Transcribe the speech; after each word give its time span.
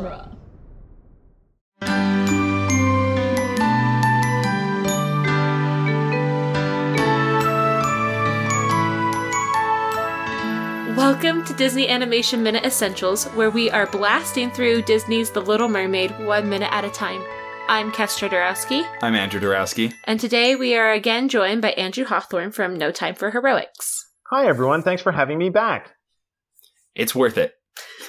genre. 0.00 0.36
Welcome 10.96 11.44
to 11.44 11.54
Disney 11.54 11.88
Animation 11.88 12.42
Minute 12.42 12.64
Essentials, 12.64 13.24
where 13.28 13.50
we 13.50 13.70
are 13.70 13.86
blasting 13.86 14.50
through 14.50 14.82
Disney's 14.82 15.30
The 15.30 15.40
Little 15.40 15.68
Mermaid 15.68 16.10
one 16.20 16.48
minute 16.48 16.72
at 16.72 16.84
a 16.84 16.90
time. 16.90 17.22
I'm 17.68 17.92
Kestra 17.92 18.28
Dorowski, 18.28 18.86
I'm 19.02 19.14
Andrew 19.14 19.40
Dorowski. 19.40 19.92
and 20.04 20.18
today 20.18 20.56
we 20.56 20.74
are 20.74 20.92
again 20.92 21.28
joined 21.28 21.62
by 21.62 21.70
Andrew 21.72 22.04
Hawthorne 22.04 22.50
from 22.50 22.76
No 22.76 22.90
Time 22.90 23.14
for 23.14 23.30
Heroics. 23.30 24.04
Hi, 24.30 24.46
everyone. 24.46 24.82
Thanks 24.82 25.02
for 25.02 25.12
having 25.12 25.38
me 25.38 25.50
back. 25.50 25.92
It's 26.94 27.14
worth 27.14 27.38
it. 27.38 27.54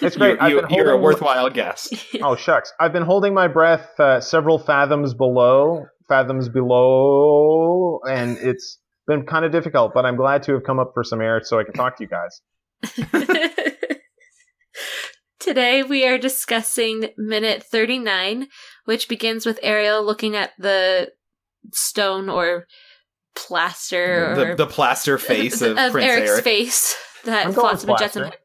It's 0.02 0.16
great. 0.18 0.40
You, 0.42 0.62
I've 0.62 0.70
been 0.70 0.80
are 0.80 0.84
a 0.84 0.88
holding- 0.90 1.02
worthwhile 1.02 1.50
guest. 1.50 1.94
Oh, 2.24 2.36
shucks. 2.36 2.72
I've 2.80 2.94
been 2.94 3.04
holding 3.04 3.34
my 3.34 3.48
breath 3.48 4.00
uh, 4.00 4.20
several 4.22 4.60
fathoms 4.60 5.14
below, 5.14 5.86
fathoms 6.08 6.50
below, 6.50 8.00
and 8.10 8.38
it's 8.38 8.80
been 9.08 9.26
kind 9.26 9.46
of 9.46 9.52
difficult, 9.52 9.94
but 9.94 10.06
I'm 10.06 10.16
glad 10.16 10.44
to 10.44 10.54
have 10.54 10.64
come 10.64 10.80
up 10.80 10.92
for 10.94 11.04
some 11.04 11.22
air 11.22 11.42
so 11.44 11.60
I 11.60 11.64
can 11.64 11.74
talk 11.74 11.98
to 11.98 12.04
you 12.04 12.10
guys. 12.10 12.42
Today 15.40 15.82
we 15.82 16.06
are 16.08 16.20
discussing 16.20 17.10
minute 17.18 17.64
39, 17.64 18.48
which 18.86 19.10
begins 19.10 19.46
with 19.46 19.60
Ariel 19.64 20.04
looking 20.06 20.36
at 20.36 20.52
the 20.60 21.12
stone 21.74 22.30
or 22.30 22.68
plaster 23.36 24.36
the, 24.36 24.46
or 24.52 24.56
the 24.56 24.68
plaster 24.68 25.18
face 25.20 25.62
of, 25.62 25.78
Prince 25.92 25.96
Eric's 26.08 26.30
Eric. 26.32 26.44
face 26.44 26.96
that 27.26 27.48
I'm 27.48 27.54
going 27.54 27.70
Flotsam 27.78 27.90
and 27.90 28.00
Jetsam 28.00 28.22
plaster. 28.24 28.38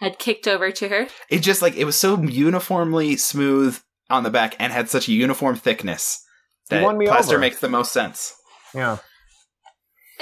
Had, 0.00 0.12
had 0.12 0.18
kicked 0.18 0.48
over 0.48 0.70
to 0.70 0.88
her. 0.88 1.06
It 1.28 1.40
just 1.40 1.62
like 1.62 1.76
it 1.76 1.84
was 1.84 1.96
so 1.96 2.20
uniformly 2.20 3.16
smooth 3.16 3.78
on 4.10 4.22
the 4.22 4.30
back 4.30 4.56
and 4.58 4.72
had 4.72 4.88
such 4.88 5.08
a 5.08 5.12
uniform 5.12 5.56
thickness 5.56 6.22
that 6.70 6.82
won 6.82 6.98
me 6.98 7.06
plaster 7.06 7.34
over. 7.34 7.40
makes 7.40 7.60
the 7.60 7.68
most 7.68 7.92
sense. 7.92 8.34
Yeah. 8.74 8.98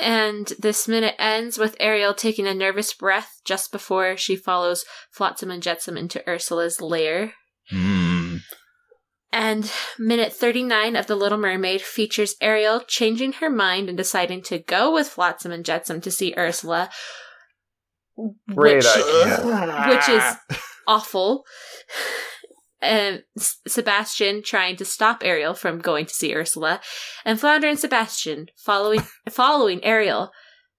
And 0.01 0.53
this 0.59 0.89
minute 0.89 1.15
ends 1.19 1.59
with 1.59 1.77
Ariel 1.79 2.15
taking 2.15 2.47
a 2.47 2.55
nervous 2.55 2.95
breath 2.95 3.41
just 3.45 3.71
before 3.71 4.17
she 4.17 4.37
follows 4.37 4.85
Flotsam 5.11 5.51
and 5.51 5.63
Jetsam 5.63 5.97
into 5.97 6.27
Ursula's 6.29 6.81
lair. 6.81 7.35
Hmm. 7.71 8.39
And 9.33 9.71
minute 9.99 10.33
39 10.33 10.97
of 10.97 11.07
The 11.07 11.17
Little 11.17 11.39
Mermaid 11.39 11.81
features 11.81 12.37
Ariel 12.41 12.81
changing 12.81 13.35
her 13.35 13.49
mind 13.49 13.89
and 13.89 13.97
deciding 13.97 14.43
to 14.43 14.59
go 14.59 14.93
with 14.93 15.09
Flotsam 15.09 15.53
and 15.53 15.65
Jetsam 15.65 16.01
to 16.03 16.11
see 16.11 16.35
Ursula. 16.37 16.91
Great 18.55 18.77
which, 18.77 18.87
idea. 18.87 19.89
which 19.89 20.09
is 20.09 20.59
awful. 20.87 21.45
And 22.81 23.23
Sebastian 23.37 24.43
trying 24.43 24.77
to 24.77 24.85
stop 24.85 25.23
Ariel 25.25 25.55
from 25.55 25.79
going 25.79 26.07
to 26.07 26.15
see 26.15 26.35
Ursula, 26.35 26.81
and 27.25 27.39
Flounder 27.39 27.69
and 27.69 27.79
Sebastian 27.79 28.47
following 28.57 29.03
following 29.31 29.83
Ariel 29.85 30.33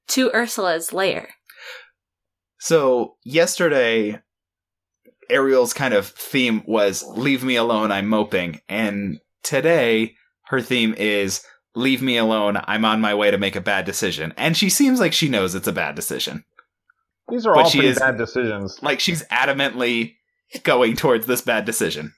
to 0.10 0.30
Ursula's 0.34 0.92
lair. 0.92 1.30
So 2.60 3.16
yesterday, 3.24 4.20
Ariel's 5.30 5.74
kind 5.74 5.94
of 5.94 6.08
theme 6.08 6.64
was 6.68 7.04
"Leave 7.08 7.44
me 7.44 7.56
alone, 7.56 7.92
I'm 7.92 8.08
moping," 8.08 8.60
and 8.68 9.20
today 9.42 10.16
her 10.48 10.60
theme 10.62 10.94
is 10.98 11.42
"Leave 11.74 12.02
me 12.02 12.18
alone, 12.18 12.58
I'm 12.66 12.84
on 12.84 13.00
my 13.00 13.16
way 13.16 13.32
to 13.32 13.38
make 13.38 13.56
a 13.56 13.62
bad 13.62 13.86
decision." 13.86 14.34
And 14.36 14.58
she 14.58 14.70
seems 14.70 15.00
like 15.00 15.14
she 15.14 15.30
knows 15.30 15.56
it's 15.56 15.70
a 15.70 15.74
bad 15.74 15.96
decision. 15.96 16.44
These 17.30 17.46
are 17.46 17.54
But 17.56 17.66
all 17.66 17.70
she 17.70 17.80
pretty 17.80 17.92
is- 17.92 18.00
bad 18.00 18.18
decisions. 18.18 18.80
Like 18.82 19.00
she's 19.00 19.24
adamantly 19.26 20.16
going 20.64 20.96
towards 20.96 21.26
this 21.26 21.42
bad 21.42 21.66
decision. 21.66 22.14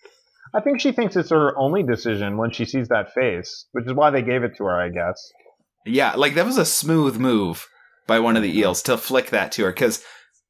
I 0.53 0.62
think 0.62 0.80
she 0.80 0.92
thinks 0.92 1.16
it's 1.16 1.30
her 1.31 1.58
only 1.58 1.84
decision 1.84 2.38
when 2.38 2.52
she 2.52 2.66
sees 2.66 2.88
that 2.88 3.14
face, 3.14 3.66
which 3.73 3.86
is 3.86 3.94
why 3.94 4.09
they 4.09 4.22
gave 4.22 4.44
it 4.44 4.53
to 4.57 4.63
her, 4.66 4.80
I 4.80 4.90
guess. 4.90 5.31
Yeah, 5.85 6.13
like 6.16 6.34
that 6.35 6.46
was 6.46 6.57
a 6.57 6.66
smooth 6.66 7.18
move 7.18 7.68
by 8.07 8.19
one 8.19 8.38
of 8.38 8.44
the 8.44 8.57
eels 8.57 8.81
to 8.84 8.97
flick 8.97 9.30
that 9.31 9.52
to 9.53 9.63
her 9.66 9.72
because 9.72 10.03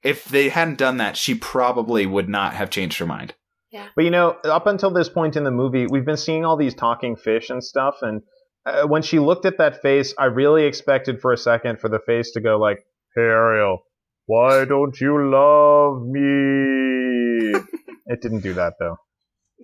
if 0.03 0.25
they 0.25 0.49
hadn't 0.49 0.77
done 0.77 0.97
that, 0.97 1.17
she 1.17 1.33
probably 1.35 2.05
would 2.05 2.29
not 2.29 2.53
have 2.53 2.69
changed 2.69 2.99
her 2.99 3.05
mind. 3.05 3.33
Yeah. 3.71 3.87
But 3.95 4.05
you 4.05 4.11
know, 4.11 4.37
up 4.45 4.67
until 4.67 4.91
this 4.91 5.09
point 5.09 5.35
in 5.35 5.43
the 5.43 5.51
movie, 5.51 5.87
we've 5.87 6.05
been 6.05 6.17
seeing 6.17 6.45
all 6.45 6.55
these 6.55 6.75
talking 6.75 7.15
fish 7.15 7.49
and 7.49 7.63
stuff, 7.63 7.95
and 8.01 8.21
uh, 8.65 8.83
when 8.87 9.01
she 9.01 9.19
looked 9.19 9.45
at 9.45 9.57
that 9.57 9.81
face, 9.81 10.13
I 10.17 10.25
really 10.25 10.65
expected 10.65 11.19
for 11.19 11.33
a 11.33 11.37
second 11.37 11.79
for 11.79 11.89
the 11.89 11.99
face 11.99 12.31
to 12.33 12.41
go 12.41 12.57
like, 12.57 12.79
"Hey 13.15 13.23
Ariel, 13.23 13.79
why 14.25 14.65
don't 14.65 14.99
you 14.99 15.31
love 15.31 16.01
me?" 16.05 17.53
it 18.07 18.21
didn't 18.21 18.41
do 18.41 18.53
that 18.53 18.73
though. 18.79 18.97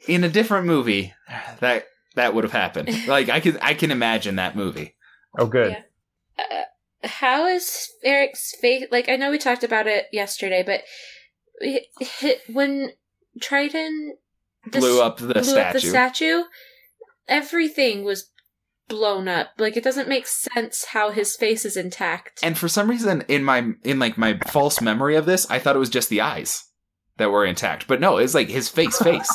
In 0.07 0.23
a 0.23 0.29
different 0.29 0.65
movie, 0.65 1.13
that 1.59 1.85
that 2.15 2.33
would 2.33 2.43
have 2.43 2.53
happened. 2.53 2.89
Like 3.07 3.29
I 3.29 3.39
can 3.39 3.57
I 3.61 3.73
can 3.73 3.91
imagine 3.91 4.35
that 4.35 4.55
movie. 4.55 4.95
Oh, 5.37 5.45
good. 5.45 5.71
Yeah. 6.37 6.45
Uh, 7.03 7.07
how 7.07 7.45
is 7.47 7.89
Eric's 8.03 8.55
face? 8.55 8.85
Like, 8.91 9.09
I 9.09 9.15
know 9.15 9.31
we 9.31 9.37
talked 9.37 9.63
about 9.63 9.87
it 9.87 10.07
yesterday, 10.11 10.63
but 10.65 10.81
it, 11.59 11.87
it, 12.21 12.41
when 12.51 12.91
Triton 13.39 14.15
dis- 14.69 14.81
Blew 14.81 15.01
up 15.01 15.17
the 15.17 15.33
blew 15.33 15.57
up 15.57 15.73
the 15.73 15.79
statue, 15.79 16.43
everything 17.27 18.03
was 18.03 18.29
blown 18.91 19.27
up. 19.27 19.47
Like, 19.57 19.75
it 19.77 19.83
doesn't 19.83 20.07
make 20.09 20.27
sense 20.27 20.85
how 20.85 21.09
his 21.11 21.35
face 21.35 21.65
is 21.65 21.75
intact. 21.77 22.39
and 22.43 22.57
for 22.57 22.67
some 22.67 22.89
reason 22.89 23.23
in 23.27 23.43
my 23.43 23.71
in 23.83 23.97
like 23.99 24.17
my 24.17 24.39
false 24.47 24.81
memory 24.81 25.15
of 25.15 25.25
this, 25.25 25.49
I 25.49 25.57
thought 25.59 25.75
it 25.75 25.79
was 25.79 25.89
just 25.89 26.09
the 26.09 26.21
eyes 26.21 26.63
that 27.17 27.31
were 27.31 27.45
intact. 27.45 27.87
But 27.87 27.99
no, 27.99 28.17
it's 28.17 28.33
like 28.35 28.49
his 28.49 28.69
face 28.69 28.97
face. 29.01 29.29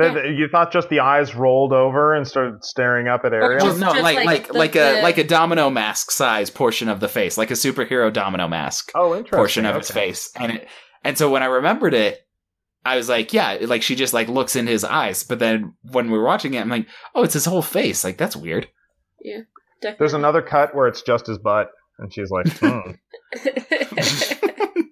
Th- 0.00 0.12
th- 0.12 0.38
You 0.38 0.48
thought 0.48 0.72
just 0.72 0.88
the 0.88 1.00
eyes 1.00 1.34
rolled 1.36 1.72
over 1.72 2.14
and 2.14 2.26
started 2.26 2.64
staring 2.64 3.06
up 3.06 3.24
at 3.24 3.32
Ariel? 3.32 3.64
Just- 3.64 3.78
no, 3.78 3.90
just 3.92 4.02
like 4.02 4.16
like 4.16 4.26
like 4.26 4.46
the- 4.48 4.52
like 4.58 4.74
a 4.76 4.96
the- 4.96 5.02
like 5.02 5.18
a 5.18 5.24
domino 5.24 5.70
mask 5.70 6.10
size 6.10 6.50
portion 6.50 6.88
of 6.88 6.98
the 7.00 7.08
face, 7.08 7.38
like 7.38 7.50
a 7.52 7.54
superhero 7.54 8.12
domino 8.12 8.48
mask. 8.48 8.90
oh, 8.96 9.12
interesting. 9.14 9.36
portion 9.36 9.66
of 9.66 9.76
its 9.76 9.90
face 9.90 10.30
and 10.36 10.52
it 10.52 10.68
and 11.04 11.16
so 11.18 11.30
when 11.30 11.42
i 11.42 11.46
remembered 11.46 11.92
it 11.94 12.18
i 12.84 12.96
was 12.96 13.08
like 13.08 13.32
yeah 13.32 13.56
like 13.62 13.82
she 13.82 13.94
just 13.94 14.12
like 14.14 14.28
looks 14.28 14.56
in 14.56 14.66
his 14.66 14.84
eyes 14.84 15.22
but 15.24 15.38
then 15.38 15.74
when 15.90 16.10
we 16.10 16.18
were 16.18 16.24
watching 16.24 16.54
it 16.54 16.60
i'm 16.60 16.68
like 16.68 16.86
oh 17.14 17.22
it's 17.22 17.34
his 17.34 17.44
whole 17.46 17.62
face 17.62 18.04
like 18.04 18.16
that's 18.18 18.36
weird 18.36 18.68
Yeah. 19.20 19.40
Definitely. 19.82 19.96
There's 19.98 20.14
another 20.14 20.40
cut 20.42 20.74
where 20.74 20.86
it's 20.86 21.02
just 21.02 21.26
his 21.26 21.36
butt, 21.36 21.68
and 21.98 22.10
she's 22.12 22.30
like, 22.30 22.46
hmm. 22.58 22.92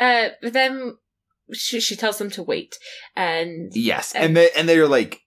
uh, 0.00 0.28
but 0.40 0.52
then 0.52 0.96
she, 1.52 1.80
she 1.80 1.96
tells 1.96 2.18
them 2.18 2.30
to 2.30 2.42
wait, 2.42 2.78
and 3.16 3.70
yes 3.74 4.14
and 4.14 4.36
they 4.36 4.50
and 4.56 4.68
they're 4.68 4.88
like 4.88 5.20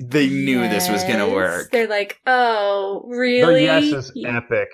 they 0.00 0.28
knew 0.28 0.60
this 0.68 0.88
was 0.88 1.02
gonna 1.04 1.28
work 1.30 1.70
They're 1.72 1.88
like, 1.88 2.18
"Oh, 2.26 3.06
The 3.10 3.16
really?" 3.16 3.64
yes 3.64 3.84
is 3.84 4.12
epic. 4.24 4.68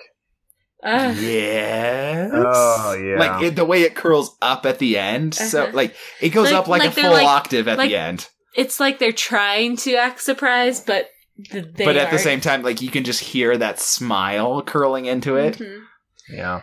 Ugh. 0.83 1.15
yes 1.17 2.31
Oh, 2.33 2.93
yeah. 2.93 3.17
like 3.19 3.43
it, 3.43 3.55
the 3.55 3.65
way 3.65 3.81
it 3.81 3.95
curls 3.95 4.35
up 4.41 4.65
at 4.65 4.77
the 4.79 4.97
end 4.97 5.33
so 5.33 5.63
Uh-huh. 5.63 5.71
like 5.73 5.95
it 6.21 6.29
goes 6.29 6.51
Like- 6.51 6.53
up 6.59 6.67
like, 6.67 6.81
like 6.83 6.97
a 6.97 7.01
full 7.01 7.11
like- 7.11 7.25
octave 7.27 7.67
at 7.67 7.77
like- 7.77 7.89
the 7.89 7.95
end 7.97 8.29
it's 8.55 8.79
like 8.79 8.99
they're 8.99 9.11
trying 9.11 9.75
to 9.77 9.93
act 9.95 10.19
surprised, 10.21 10.87
but 10.87 11.09
th- 11.51 11.65
they 11.75 11.85
but 11.85 11.95
at 11.95 12.05
the 12.05 12.15
aren't. 12.15 12.21
same 12.21 12.41
time 12.41 12.63
like 12.63 12.81
you 12.81 12.89
can 12.89 13.03
just 13.03 13.19
hear 13.21 13.55
that 13.57 13.79
smile 13.79 14.61
curling 14.63 15.05
into 15.05 15.35
it 15.35 15.57
Mhm. 15.57 15.81
Yeah. 16.29 16.61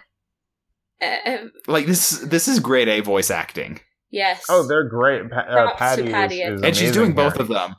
Uh, 1.02 1.36
like 1.66 1.86
this 1.86 2.10
this 2.20 2.48
is 2.48 2.60
grade 2.60 2.88
a 2.88 3.00
voice 3.00 3.30
acting 3.30 3.80
yes. 4.10 4.44
Oh, 4.48 4.66
they're 4.66 4.88
great. 4.88 5.28
Pa- 5.30 5.40
uh, 5.40 5.76
Paddi, 5.76 6.08
Paddi. 6.08 6.46
is, 6.46 6.60
is 6.60 6.62
and 6.62 6.76
she's 6.76 6.82
amazing 6.90 6.92
doing 7.02 7.12
both 7.14 7.38
of 7.40 7.48
them. 7.48 7.74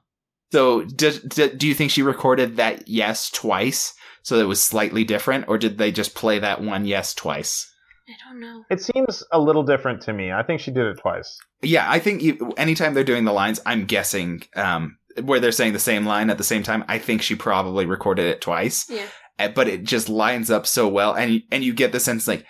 So, 0.52 0.84
do, 0.84 1.12
do, 1.12 1.50
do 1.50 1.68
you 1.68 1.74
think 1.74 1.92
she 1.92 2.02
recorded 2.04 2.58
that 2.58 2.88
yes 2.88 3.30
twice, 3.32 3.94
so 4.26 4.38
it 4.38 4.48
was 4.48 4.60
slightly 4.60 5.04
different, 5.04 5.48
or 5.48 5.60
did 5.60 5.78
they 5.78 5.92
just 5.92 6.16
play 6.16 6.40
that 6.40 6.60
one 6.60 6.86
yes 6.86 7.14
twice? 7.14 7.72
I 8.10 8.14
don't 8.28 8.40
know. 8.40 8.64
It 8.72 8.82
seems 8.82 9.24
a 9.32 9.40
little 9.40 9.62
different 9.62 10.02
to 10.04 10.14
me. 10.14 10.32
I 10.32 10.42
think 10.42 10.62
she 10.62 10.72
did 10.72 10.88
it 10.88 10.98
twice. 11.00 11.38
Yeah, 11.62 11.86
I 11.88 12.00
think 12.00 12.24
you, 12.24 12.52
anytime 12.58 12.96
they're 12.96 13.04
doing 13.04 13.26
the 13.26 13.32
lines, 13.32 13.62
I'm 13.68 13.86
guessing 13.86 14.42
um, 14.56 14.98
where 15.22 15.40
they're 15.40 15.52
saying 15.52 15.74
the 15.74 15.80
same 15.80 16.08
line 16.08 16.32
at 16.32 16.40
the 16.40 16.44
same 16.44 16.64
time. 16.64 16.84
I 16.88 16.98
think 16.98 17.22
she 17.22 17.36
probably 17.36 17.86
recorded 17.86 18.26
it 18.26 18.42
twice, 18.42 18.90
Yeah. 18.90 19.06
Uh, 19.38 19.50
but 19.50 19.68
it 19.68 19.84
just 19.84 20.10
lines 20.10 20.50
up 20.50 20.66
so 20.66 20.88
well, 20.88 21.14
and 21.14 21.44
and 21.52 21.64
you 21.64 21.74
get 21.74 21.92
the 21.92 22.00
sense 22.00 22.28
like 22.28 22.46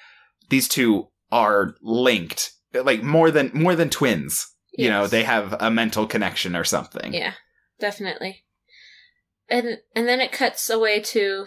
these 0.50 0.70
two 0.70 1.10
are 1.30 1.76
linked, 1.82 2.54
like 2.74 3.04
more 3.04 3.32
than 3.32 3.52
more 3.54 3.76
than 3.76 3.90
twins. 3.90 4.48
You 4.78 4.90
know, 4.90 5.08
they 5.08 5.24
have 5.24 5.56
a 5.60 5.70
mental 5.70 6.08
connection 6.08 6.56
or 6.56 6.64
something. 6.64 7.14
Yeah, 7.14 7.34
definitely. 7.82 8.45
And 9.48 9.78
and 9.96 10.08
then 10.08 10.22
it 10.22 10.32
cuts 10.32 10.70
away 10.72 11.00
to 11.02 11.46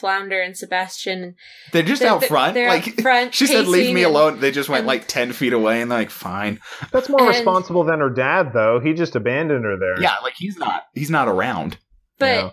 Flounder 0.00 0.40
and 0.40 0.56
Sebastian. 0.56 1.36
They're 1.72 1.84
just 1.84 2.02
They're- 2.02 2.10
out 2.10 2.24
front. 2.24 2.54
they're 2.54 2.68
out 2.68 2.84
like 2.84 3.00
front 3.00 3.32
she 3.34 3.46
said, 3.46 3.68
"Leave 3.68 3.82
pacing 3.82 3.94
me 3.94 4.02
and- 4.02 4.10
alone." 4.12 4.40
They 4.40 4.50
just 4.50 4.68
went 4.68 4.80
and- 4.80 4.86
like 4.88 5.06
ten 5.06 5.32
feet 5.32 5.52
away, 5.52 5.80
and 5.80 5.88
they're 5.90 5.98
like, 6.00 6.10
"Fine." 6.10 6.58
That's 6.90 7.08
more 7.08 7.20
And- 7.20 7.28
responsible 7.28 7.84
than 7.84 8.00
her 8.00 8.10
dad, 8.10 8.50
though. 8.54 8.80
He 8.80 8.92
just 8.92 9.14
abandoned 9.14 9.64
her 9.64 9.76
there. 9.78 10.00
Yeah, 10.02 10.16
like 10.22 10.34
he's 10.36 10.58
not. 10.58 10.84
He's 10.94 11.10
not 11.10 11.28
around. 11.28 11.78
But 12.18 12.26
Yeah. 12.26 12.50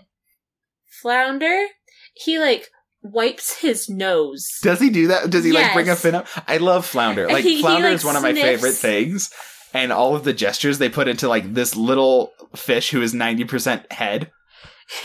Flounder, 1.02 1.66
he 2.14 2.40
like 2.40 2.70
wipes 3.02 3.60
his 3.62 3.90
nose. 3.90 4.48
Does 4.62 4.80
he 4.80 4.90
do 4.90 5.08
that? 5.08 5.30
Does 5.30 5.44
he 5.44 5.52
like 5.52 5.74
bring 5.74 5.90
a 5.90 5.96
fin 5.96 6.16
up? 6.16 6.28
I 6.48 6.58
love 6.58 6.86
flounder. 6.86 7.28
Like 7.30 7.44
He- 7.44 7.56
he, 7.56 7.62
flounder 7.62 7.88
like, 7.90 7.96
is 7.96 8.06
one 8.06 8.16
of 8.16 8.22
my 8.24 8.32
sniffs. 8.32 8.46
favorite 8.62 8.74
things. 8.76 9.32
and 9.74 9.92
all 9.92 10.16
of 10.16 10.24
the 10.24 10.32
gestures 10.34 10.78
they 10.78 10.88
put 10.90 11.08
into 11.08 11.28
like 11.28 11.54
this 11.54 11.76
little 11.76 12.32
fish 12.56 12.92
who 12.92 13.02
is 13.02 13.14
90% 13.14 13.92
head. 13.92 14.32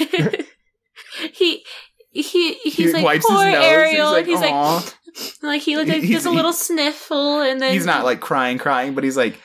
he 1.32 1.64
he 2.12 2.54
he's 2.54 2.74
he 2.74 2.92
like 2.92 3.04
wipes 3.04 3.26
poor 3.26 3.44
his 3.44 3.54
nose. 3.54 3.64
Ariel. 3.64 4.14
He's 4.16 4.26
He's 4.26 4.34
like, 4.40 4.50
like, 4.50 4.52
"Aw." 4.52 4.94
like 5.42 5.62
he 5.62 5.76
like, 5.76 5.88
He's- 5.88 6.10
does 6.10 6.26
a 6.26 6.30
little 6.30 6.52
sniffle, 6.52 7.40
and 7.40 7.60
then 7.60 7.72
he's 7.72 7.86
not 7.86 8.04
like 8.04 8.20
crying, 8.20 8.58
crying, 8.58 8.94
but 8.94 9.04
he's 9.04 9.16
like, 9.16 9.40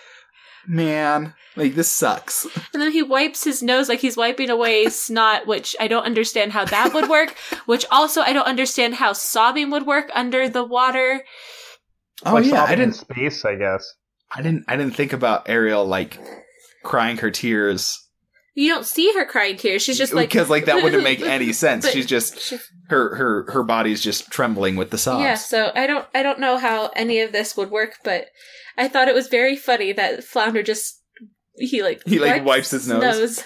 man, 0.67 1.33
like 1.55 1.75
this 1.75 1.89
sucks. 1.89 2.45
and 2.73 2.81
then 2.81 2.91
he 2.91 3.01
wipes 3.03 3.43
his 3.43 3.63
nose 3.63 3.89
like 3.89 3.99
he's 3.99 4.17
wiping 4.17 4.49
away 4.49 4.89
snot, 4.89 5.47
which 5.47 5.75
I 5.79 5.87
don't 5.87 6.03
understand 6.03 6.51
how 6.51 6.65
that 6.65 6.93
would 6.93 7.09
work. 7.09 7.35
which 7.65 7.85
also 7.91 8.21
I 8.21 8.33
don't 8.33 8.47
understand 8.47 8.95
how 8.95 9.13
sobbing 9.13 9.71
would 9.71 9.85
work 9.85 10.09
under 10.13 10.49
the 10.49 10.63
water. 10.63 11.23
Oh 12.25 12.33
like 12.33 12.45
yeah, 12.45 12.63
I 12.63 12.75
didn't, 12.75 12.93
space, 12.95 13.43
I 13.45 13.55
guess. 13.55 13.93
I 14.33 14.41
didn't, 14.41 14.65
I 14.67 14.75
didn't 14.75 14.95
think 14.95 15.13
about 15.13 15.49
Ariel 15.49 15.85
like 15.85 16.19
crying 16.83 17.17
her 17.17 17.31
tears 17.31 18.04
You 18.55 18.69
don't 18.69 18.85
see 18.85 19.13
her 19.13 19.25
crying 19.25 19.57
tears. 19.57 19.81
She's 19.81 19.97
just 19.97 20.13
like 20.13 20.29
because 20.29 20.49
like 20.49 20.65
that 20.65 20.81
wouldn't 20.81 21.03
make 21.03 21.21
any 21.21 21.51
sense. 21.51 21.87
She's 21.89 22.05
just 22.05 22.39
she's- 22.39 22.65
her 22.87 23.15
her 23.15 23.51
her 23.51 23.63
body's 23.63 24.01
just 24.01 24.31
trembling 24.31 24.77
with 24.77 24.91
the 24.91 24.97
sobs. 24.97 25.21
Yeah, 25.23 25.35
so 25.35 25.71
I 25.75 25.85
don't 25.85 26.07
I 26.15 26.23
don't 26.23 26.39
know 26.39 26.57
how 26.57 26.89
any 26.95 27.19
of 27.19 27.33
this 27.33 27.57
would 27.57 27.69
work, 27.69 27.97
but 28.03 28.27
I 28.77 28.87
thought 28.87 29.09
it 29.09 29.15
was 29.15 29.27
very 29.27 29.55
funny 29.57 29.91
that 29.91 30.23
Flounder 30.23 30.63
just 30.63 31.01
he 31.57 31.83
like 31.83 32.01
He, 32.05 32.19
like, 32.19 32.45
wipes 32.45 32.71
his 32.71 32.87
nose. 32.87 33.43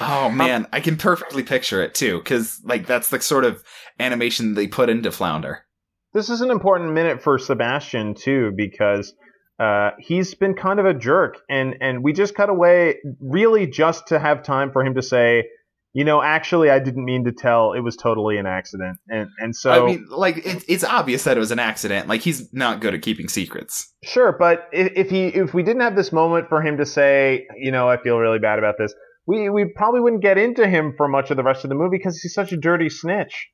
Oh 0.00 0.28
man, 0.28 0.66
I 0.72 0.80
can 0.80 0.96
perfectly 0.96 1.42
picture 1.42 1.82
it 1.82 1.94
too, 1.94 2.18
because 2.18 2.60
like 2.64 2.86
that's 2.86 3.08
the 3.08 3.20
sort 3.20 3.44
of 3.44 3.62
animation 3.98 4.54
they 4.54 4.66
put 4.66 4.90
into 4.90 5.12
Flounder. 5.12 5.64
This 6.12 6.28
is 6.28 6.42
an 6.42 6.50
important 6.50 6.92
minute 6.92 7.22
for 7.22 7.38
Sebastian 7.38 8.14
too, 8.14 8.52
because 8.54 9.14
uh, 9.62 9.92
he's 9.98 10.34
been 10.34 10.54
kind 10.54 10.80
of 10.80 10.86
a 10.86 10.94
jerk, 10.94 11.38
and 11.48 11.76
and 11.80 12.02
we 12.02 12.12
just 12.12 12.34
cut 12.34 12.48
away 12.48 12.96
really 13.20 13.64
just 13.64 14.08
to 14.08 14.18
have 14.18 14.42
time 14.42 14.72
for 14.72 14.84
him 14.84 14.94
to 14.94 15.02
say, 15.02 15.44
you 15.92 16.04
know, 16.04 16.20
actually, 16.20 16.68
I 16.68 16.80
didn't 16.80 17.04
mean 17.04 17.24
to 17.26 17.32
tell. 17.32 17.72
It 17.72 17.78
was 17.80 17.96
totally 17.96 18.38
an 18.38 18.46
accident, 18.46 18.98
and 19.08 19.28
and 19.38 19.54
so 19.54 19.70
I 19.70 19.86
mean, 19.86 20.06
like 20.10 20.38
it, 20.38 20.64
it's 20.66 20.82
obvious 20.82 21.22
that 21.24 21.36
it 21.36 21.40
was 21.40 21.52
an 21.52 21.60
accident. 21.60 22.08
Like 22.08 22.22
he's 22.22 22.52
not 22.52 22.80
good 22.80 22.92
at 22.92 23.02
keeping 23.02 23.28
secrets. 23.28 23.94
Sure, 24.02 24.34
but 24.36 24.68
if, 24.72 24.90
if 24.96 25.10
he 25.10 25.26
if 25.26 25.54
we 25.54 25.62
didn't 25.62 25.82
have 25.82 25.94
this 25.94 26.10
moment 26.10 26.48
for 26.48 26.60
him 26.60 26.78
to 26.78 26.86
say, 26.86 27.46
you 27.56 27.70
know, 27.70 27.88
I 27.88 28.02
feel 28.02 28.18
really 28.18 28.40
bad 28.40 28.58
about 28.58 28.74
this, 28.78 28.92
we 29.28 29.48
we 29.48 29.66
probably 29.76 30.00
wouldn't 30.00 30.22
get 30.22 30.38
into 30.38 30.66
him 30.66 30.92
for 30.96 31.06
much 31.06 31.30
of 31.30 31.36
the 31.36 31.44
rest 31.44 31.64
of 31.64 31.68
the 31.68 31.76
movie 31.76 31.98
because 31.98 32.20
he's 32.20 32.34
such 32.34 32.50
a 32.50 32.56
dirty 32.56 32.88
snitch. 32.88 33.48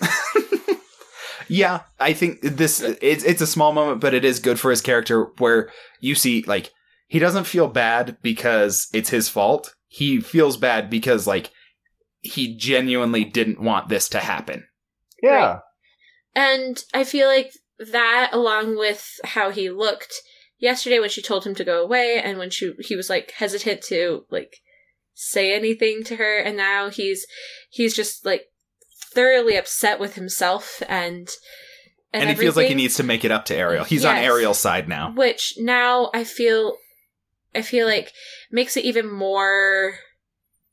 Yeah, 1.48 1.82
I 1.98 2.12
think 2.12 2.40
this 2.42 2.80
it's 2.80 3.24
it's 3.24 3.40
a 3.40 3.46
small 3.46 3.72
moment, 3.72 4.00
but 4.00 4.14
it 4.14 4.24
is 4.24 4.38
good 4.38 4.60
for 4.60 4.70
his 4.70 4.80
character 4.80 5.24
where 5.38 5.70
you 6.00 6.14
see 6.14 6.42
like 6.46 6.72
he 7.06 7.18
doesn't 7.18 7.44
feel 7.44 7.68
bad 7.68 8.18
because 8.22 8.88
it's 8.92 9.10
his 9.10 9.28
fault. 9.28 9.74
He 9.86 10.20
feels 10.20 10.56
bad 10.56 10.90
because 10.90 11.26
like 11.26 11.50
he 12.20 12.56
genuinely 12.56 13.24
didn't 13.24 13.62
want 13.62 13.88
this 13.88 14.08
to 14.10 14.18
happen. 14.18 14.66
Yeah, 15.22 15.30
Right. 15.30 15.60
And 16.34 16.84
I 16.94 17.04
feel 17.04 17.26
like 17.26 17.52
that 17.78 18.30
along 18.32 18.78
with 18.78 19.18
how 19.24 19.50
he 19.50 19.70
looked 19.70 20.14
yesterday 20.58 20.98
when 20.98 21.08
she 21.08 21.22
told 21.22 21.44
him 21.44 21.54
to 21.54 21.64
go 21.64 21.82
away 21.82 22.20
and 22.22 22.38
when 22.38 22.50
she 22.50 22.74
he 22.80 22.96
was 22.96 23.08
like 23.08 23.32
hesitant 23.32 23.82
to 23.82 24.24
like 24.30 24.58
say 25.14 25.54
anything 25.54 26.04
to 26.04 26.16
her 26.16 26.38
and 26.38 26.56
now 26.56 26.90
he's 26.90 27.26
he's 27.70 27.94
just 27.94 28.24
like 28.24 28.46
thoroughly 29.18 29.56
upset 29.56 29.98
with 29.98 30.14
himself 30.14 30.80
and 30.88 31.28
And, 32.12 32.30
he 32.30 32.36
feels 32.36 32.56
like 32.56 32.68
he 32.68 32.74
needs 32.74 32.94
to 32.98 33.02
make 33.02 33.24
it 33.24 33.32
up 33.32 33.46
to 33.46 33.56
Ariel. 33.56 33.82
He's 33.84 34.04
on 34.04 34.16
Ariel's 34.16 34.60
side 34.60 34.88
now. 34.88 35.10
which 35.12 35.54
now 35.58 36.10
I 36.14 36.22
feel 36.22 36.76
I 37.52 37.62
feel 37.62 37.88
like 37.88 38.12
makes 38.52 38.76
it 38.76 38.84
even 38.84 39.12
more 39.12 39.94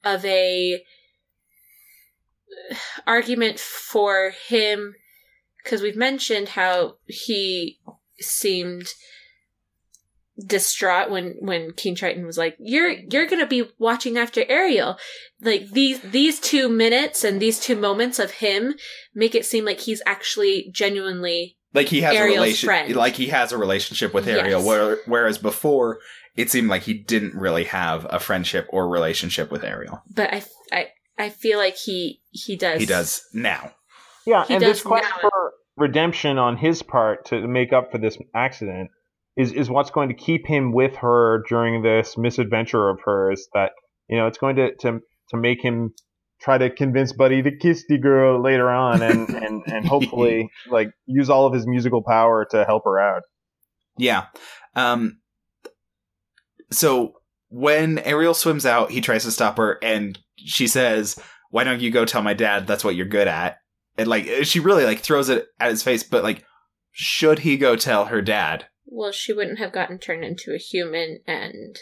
of 0.04 0.24
a 0.26 0.84
argument 3.08 3.60
for 3.60 4.32
him 4.48 4.94
because 5.64 5.82
we've 5.82 5.96
mentioned 5.96 6.50
how 6.50 6.98
he 7.08 7.80
seemed 8.20 8.90
distraught 10.46 11.10
when 11.10 11.36
when 11.40 11.72
King 11.74 11.96
Triton 11.96 12.26
was 12.26 12.38
like 12.38 12.56
you're 12.60 12.90
you're 12.90 13.26
going 13.26 13.40
to 13.40 13.48
be 13.48 13.70
watching 13.80 14.18
after 14.18 14.44
Ariel 14.50 14.98
like 15.42 15.70
these 15.72 16.02
these 16.02 16.40
2 16.42 16.68
minutes 16.68 17.24
and 17.24 17.42
these 17.42 17.60
2 17.60 17.76
moments 17.76 18.20
of 18.20 18.32
him 18.32 18.74
make 19.14 19.34
it 19.34 19.46
seem 19.46 19.64
like 19.64 19.80
he's 19.80 20.02
actually 20.06 20.70
genuinely 20.74 21.58
Like 21.74 21.88
he 21.88 22.02
has 22.02 22.16
Ariel's 22.16 22.36
a 22.38 22.42
relation 22.42 22.68
friend. 22.68 22.96
like 22.96 23.14
he 23.16 23.28
has 23.28 23.54
a 23.54 23.58
relationship 23.58 24.14
with 24.14 24.28
Ariel 24.28 24.60
Yes. 24.60 24.66
where, 24.68 24.98
whereas 25.06 25.38
before 25.38 26.00
it 26.36 26.52
seemed 26.52 26.68
like 26.70 26.82
he 26.84 26.94
didn't 26.94 27.34
really 27.36 27.64
have 27.66 28.06
a 28.10 28.20
friendship 28.20 28.68
or 28.72 28.90
relationship 28.90 29.50
with 29.52 29.64
Ariel. 29.64 30.02
but 30.14 30.34
I, 30.34 30.44
I 30.74 30.88
I 31.18 31.30
feel 31.30 31.58
like 31.60 31.78
he 31.78 32.20
he 32.32 32.58
does. 32.58 32.82
He 32.82 32.86
does 32.86 33.24
now. 33.34 33.72
yeah, 34.26 34.44
He 34.46 34.56
and 34.56 34.62
this 34.62 34.82
quest 34.82 35.06
now. 35.10 35.30
for 35.30 35.54
redemption 35.78 36.38
on 36.38 36.58
his 36.58 36.84
part 36.84 37.26
to 37.28 37.48
make 37.48 37.72
up 37.72 37.90
for 37.92 38.00
this 38.00 38.18
accident 38.34 38.90
is 39.38 39.52
is 39.52 39.70
what's 39.70 39.92
going 39.92 40.10
to 40.10 40.16
keep 40.16 40.48
him 40.48 40.72
with 40.72 40.96
her 40.98 41.44
during 41.50 41.82
this 41.82 42.18
misadventure 42.18 42.90
of 42.90 43.00
hers. 43.04 43.48
That 43.54 43.72
you 44.08 44.18
know, 44.18 44.28
it's 44.28 44.38
going 44.38 44.56
to 44.58 44.76
to 44.82 45.00
to 45.30 45.38
make 45.38 45.62
him 45.62 45.94
try 46.42 46.58
to 46.58 46.70
convince 46.70 47.14
Buddy 47.14 47.42
to 47.42 47.56
kiss 47.58 47.86
the 47.88 47.98
girl 47.98 48.42
later 48.42 48.70
on, 48.70 49.02
and 49.02 49.30
and 49.30 49.64
and 49.68 49.86
hopefully 49.86 50.50
like 50.70 50.92
use 51.06 51.30
all 51.30 51.46
of 51.46 51.54
his 51.54 51.68
musical 51.68 52.04
power 52.04 52.46
to 52.52 52.66
help 52.66 52.84
her 52.86 53.00
out. 53.00 53.24
Yeah. 53.98 54.26
Um. 54.76 55.20
So 56.72 57.14
when 57.50 58.00
Ariel 58.00 58.34
swims 58.34 58.66
out, 58.66 58.92
he 58.92 59.02
tries 59.02 59.24
to 59.24 59.32
stop 59.32 59.58
her, 59.58 59.78
and 59.82 60.18
she 60.38 60.68
says, 60.68 61.20
"Why 61.50 61.64
don't 61.64 61.82
you 61.82 61.92
go 61.92 62.06
tell 62.06 62.22
my 62.22 62.34
dad? 62.34 62.68
That's 62.68 62.84
what 62.84 62.96
you're 62.96 63.06
good 63.06 63.28
at." 63.28 63.58
And 63.98 64.08
like 64.08 64.28
she 64.44 64.60
really 64.60 64.86
like 64.86 65.00
throws 65.00 65.30
it 65.30 65.48
at 65.60 65.72
his 65.72 65.84
face, 65.84 66.04
but 66.04 66.24
like, 66.24 66.44
should 66.92 67.40
he 67.40 67.58
go 67.58 67.76
tell 67.76 68.06
her 68.06 68.22
dad? 68.22 68.68
Well, 68.86 69.12
she 69.12 69.34
wouldn't 69.34 69.60
have 69.60 69.72
gotten 69.72 70.00
turned 70.00 70.24
into 70.24 70.54
a 70.54 70.58
human, 70.58 71.20
and 71.28 71.78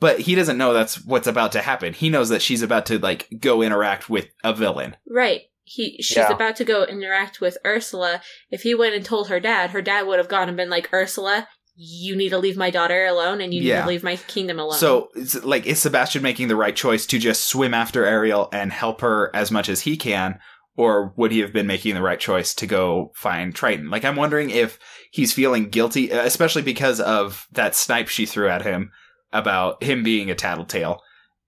But 0.00 0.20
he 0.20 0.34
doesn't 0.34 0.58
know 0.58 0.72
that's 0.72 1.04
what's 1.04 1.26
about 1.26 1.52
to 1.52 1.62
happen. 1.62 1.92
He 1.94 2.10
knows 2.10 2.28
that 2.28 2.42
she's 2.42 2.62
about 2.62 2.86
to 2.86 2.98
like 2.98 3.28
go 3.40 3.62
interact 3.62 4.10
with 4.10 4.28
a 4.42 4.52
villain. 4.54 4.96
right. 5.08 5.42
He 5.66 5.96
she's 6.02 6.18
Yeah. 6.18 6.30
about 6.30 6.56
to 6.56 6.64
go 6.64 6.84
interact 6.84 7.40
with 7.40 7.56
Ursula. 7.64 8.20
If 8.50 8.62
he 8.62 8.74
went 8.74 8.94
and 8.94 9.02
told 9.02 9.28
her 9.28 9.40
dad, 9.40 9.70
her 9.70 9.80
dad 9.80 10.06
would 10.06 10.18
have 10.18 10.28
gone 10.28 10.48
and 10.48 10.58
been 10.58 10.68
like, 10.68 10.92
"Ursula, 10.92 11.48
you 11.74 12.14
need 12.14 12.28
to 12.28 12.38
leave 12.38 12.58
my 12.58 12.68
daughter 12.68 13.06
alone, 13.06 13.40
and 13.40 13.54
you 13.54 13.60
need 13.62 13.68
Yeah. 13.68 13.80
to 13.82 13.88
leave 13.88 14.02
my 14.04 14.16
kingdom 14.16 14.58
alone." 14.60 14.78
So, 14.78 15.08
it's 15.16 15.42
like, 15.42 15.64
is 15.66 15.80
Sebastian 15.80 16.22
making 16.22 16.48
the 16.48 16.54
right 16.56 16.76
choice 16.76 17.06
to 17.06 17.18
just 17.18 17.48
swim 17.48 17.72
after 17.72 18.04
Ariel 18.04 18.50
and 18.52 18.72
help 18.74 19.00
her 19.00 19.30
as 19.34 19.50
much 19.50 19.70
as 19.70 19.80
he 19.80 19.96
can? 19.96 20.38
Or 20.76 21.12
would 21.16 21.30
he 21.30 21.38
have 21.40 21.52
been 21.52 21.68
making 21.68 21.94
the 21.94 22.02
right 22.02 22.18
choice 22.18 22.54
to 22.56 22.66
go 22.66 23.12
find 23.14 23.54
Triton? 23.54 23.90
Like, 23.90 24.04
I'm 24.04 24.16
wondering 24.16 24.50
if 24.50 24.78
he's 25.12 25.32
feeling 25.32 25.68
guilty, 25.68 26.10
especially 26.10 26.62
because 26.62 27.00
of 27.00 27.46
that 27.52 27.76
snipe 27.76 28.08
she 28.08 28.26
threw 28.26 28.48
at 28.48 28.62
him 28.62 28.90
about 29.32 29.82
him 29.82 30.02
being 30.02 30.30
a 30.30 30.34
tattletale. 30.34 31.00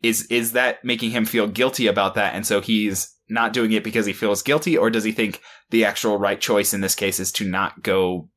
Is, 0.02 0.26
is 0.26 0.52
that 0.52 0.84
making 0.84 1.10
him 1.10 1.24
feel 1.24 1.48
guilty 1.48 1.88
about 1.88 2.14
that? 2.14 2.34
And 2.34 2.46
so 2.46 2.60
he's 2.60 3.12
not 3.28 3.52
doing 3.52 3.72
it 3.72 3.82
because 3.82 4.06
he 4.06 4.12
feels 4.12 4.42
guilty? 4.42 4.76
Or 4.76 4.90
does 4.90 5.04
he 5.04 5.12
think 5.12 5.40
the 5.70 5.84
actual 5.84 6.18
right 6.18 6.40
choice 6.40 6.72
in 6.72 6.80
this 6.80 6.94
case 6.94 7.18
is 7.18 7.32
to 7.32 7.48
not 7.48 7.82
go 7.82 8.28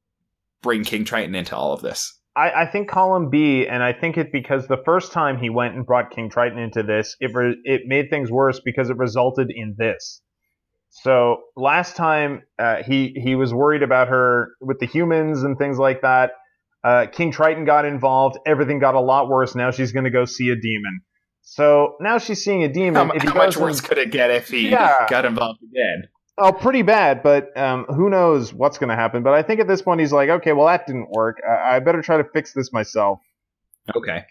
bring 0.61 0.83
King 0.83 1.05
Triton 1.05 1.35
into 1.35 1.55
all 1.55 1.73
of 1.73 1.81
this? 1.81 2.19
I, 2.35 2.61
I 2.61 2.65
think 2.65 2.89
column 2.89 3.29
B, 3.29 3.67
and 3.67 3.83
I 3.83 3.93
think 3.93 4.17
it 4.17 4.31
because 4.31 4.67
the 4.67 4.81
first 4.85 5.11
time 5.11 5.37
he 5.39 5.49
went 5.49 5.75
and 5.75 5.85
brought 5.85 6.11
King 6.11 6.29
Triton 6.29 6.57
into 6.57 6.83
this, 6.83 7.15
it 7.19 7.31
re- 7.33 7.57
it 7.63 7.81
made 7.85 8.09
things 8.09 8.31
worse 8.31 8.61
because 8.63 8.89
it 8.89 8.97
resulted 8.97 9.51
in 9.53 9.75
this. 9.77 10.21
So 10.89 11.43
last 11.55 11.95
time 11.95 12.43
uh, 12.57 12.77
he 12.83 13.13
he 13.21 13.35
was 13.35 13.53
worried 13.53 13.83
about 13.83 14.07
her 14.09 14.49
with 14.59 14.79
the 14.79 14.85
humans 14.87 15.43
and 15.43 15.57
things 15.57 15.77
like 15.77 16.01
that. 16.01 16.31
Uh, 16.83 17.05
King 17.11 17.31
Triton 17.31 17.65
got 17.65 17.85
involved. 17.85 18.37
Everything 18.45 18.79
got 18.79 18.95
a 18.95 18.99
lot 18.99 19.27
worse. 19.29 19.53
Now 19.55 19.71
she's 19.71 19.91
going 19.91 20.05
to 20.05 20.09
go 20.11 20.25
see 20.25 20.49
a 20.49 20.55
demon. 20.55 21.01
So 21.41 21.95
now 21.99 22.17
she's 22.19 22.43
seeing 22.43 22.63
a 22.63 22.67
demon. 22.71 23.09
How, 23.09 23.13
If 23.13 23.23
how 23.23 23.33
much 23.33 23.45
goes 23.47 23.55
and- 23.57 23.63
worse 23.65 23.81
could 23.81 23.97
it 23.97 24.11
get 24.11 24.29
if 24.31 24.49
he 24.49 24.69
Yeah. 24.69 25.07
got 25.09 25.25
involved 25.25 25.59
again? 25.63 26.03
Oh, 26.37 26.53
pretty 26.53 26.83
bad, 26.83 27.21
but 27.21 27.55
um, 27.57 27.83
who 27.89 28.09
knows 28.09 28.53
what's 28.53 28.77
going 28.77 28.89
to 28.89 28.95
happen. 28.95 29.23
But 29.23 29.33
I 29.33 29.43
think 29.43 29.59
at 29.59 29.67
this 29.67 29.81
point 29.81 29.99
he's 29.99 30.13
like, 30.13 30.29
okay, 30.29 30.53
well 30.53 30.67
that 30.67 30.87
didn't 30.87 31.09
work. 31.11 31.37
I, 31.47 31.75
I 31.75 31.79
better 31.79 32.01
try 32.01 32.15
to 32.17 32.23
fix 32.23 32.53
this 32.53 32.71
myself. 32.71 33.19
Okay. 33.95 34.23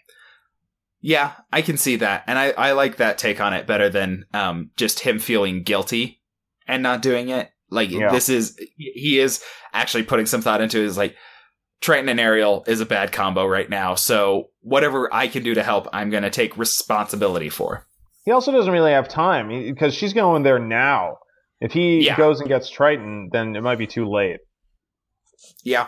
Yeah, 1.01 1.33
I 1.53 1.61
can 1.61 1.77
see 1.77 1.97
that. 1.97 2.23
And 2.27 2.37
I, 2.39 2.49
I 2.51 2.71
like 2.71 2.97
that 2.97 3.17
take 3.17 3.39
on 3.39 3.53
it 3.53 3.67
better 3.67 3.89
than 3.89 4.25
um, 4.33 4.71
just 4.75 5.01
him 5.01 5.19
feeling 5.19 5.63
guilty 5.63 6.18
and 6.69 6.81
not 6.83 7.01
doing 7.01 7.29
it. 7.29 7.49
Like, 7.69 7.89
Yeah. 7.91 8.11
this 8.11 8.29
is, 8.29 8.57
he 8.77 9.19
is 9.19 9.43
actually 9.73 10.03
putting 10.03 10.25
some 10.25 10.41
thought 10.41 10.61
into 10.61 10.79
it. 10.79 10.85
Is 10.85 10.97
like, 10.97 11.15
Triton 11.81 12.09
and 12.09 12.19
Ariel 12.19 12.63
is 12.67 12.81
a 12.81 12.85
bad 12.85 13.11
combo 13.11 13.45
right 13.45 13.69
now. 13.69 13.95
So 13.95 14.49
whatever 14.61 15.13
I 15.13 15.27
can 15.27 15.43
do 15.43 15.53
to 15.53 15.63
help, 15.63 15.87
I'm 15.93 16.09
going 16.09 16.23
to 16.23 16.29
take 16.29 16.57
responsibility 16.57 17.49
for. 17.49 17.85
He 18.25 18.31
also 18.31 18.51
doesn't 18.51 18.71
really 18.71 18.91
have 18.91 19.07
time 19.07 19.47
because 19.49 19.93
she's 19.93 20.13
going 20.13 20.43
there 20.43 20.59
now. 20.59 21.17
If 21.61 21.71
he 21.71 22.05
Yeah. 22.05 22.17
goes 22.17 22.39
and 22.39 22.49
gets 22.49 22.69
Triton, 22.69 23.29
then 23.31 23.55
it 23.55 23.61
might 23.61 23.77
be 23.77 23.87
too 23.87 24.09
late. 24.09 24.37
Yeah. 25.63 25.87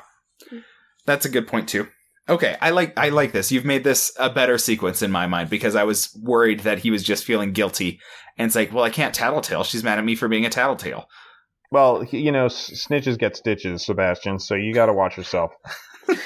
That's 1.05 1.25
a 1.25 1.29
good 1.29 1.47
point, 1.47 1.67
too. 1.69 1.87
Okay, 2.29 2.55
I 2.61 2.69
like 2.69 2.97
I 2.97 3.09
like 3.09 3.31
this. 3.31 3.51
You've 3.51 3.65
made 3.65 3.83
this 3.83 4.13
a 4.17 4.29
better 4.29 4.57
sequence 4.57 5.01
in 5.01 5.11
my 5.11 5.27
mind 5.27 5.49
because 5.49 5.75
I 5.75 5.83
was 5.83 6.17
worried 6.21 6.61
that 6.61 6.79
he 6.79 6.91
was 6.91 7.03
just 7.03 7.25
feeling 7.25 7.51
guilty, 7.51 7.99
and 8.37 8.45
it's 8.47 8.55
like, 8.55 8.73
well, 8.73 8.83
I 8.83 8.89
can't 8.89 9.13
tattletale. 9.13 9.63
She's 9.63 9.83
mad 9.83 9.99
at 9.99 10.05
me 10.05 10.15
for 10.15 10.27
being 10.27 10.45
a 10.45 10.49
tattletale. 10.49 11.07
Well, 11.71 12.03
you 12.11 12.31
know, 12.31 12.47
snitches 12.47 13.17
get 13.17 13.35
stitches, 13.37 13.85
Sebastian. 13.85 14.39
So 14.39 14.55
you 14.55 14.73
got 14.73 14.87
to 14.87 14.93
watch 14.93 15.17
yourself. 15.17 15.51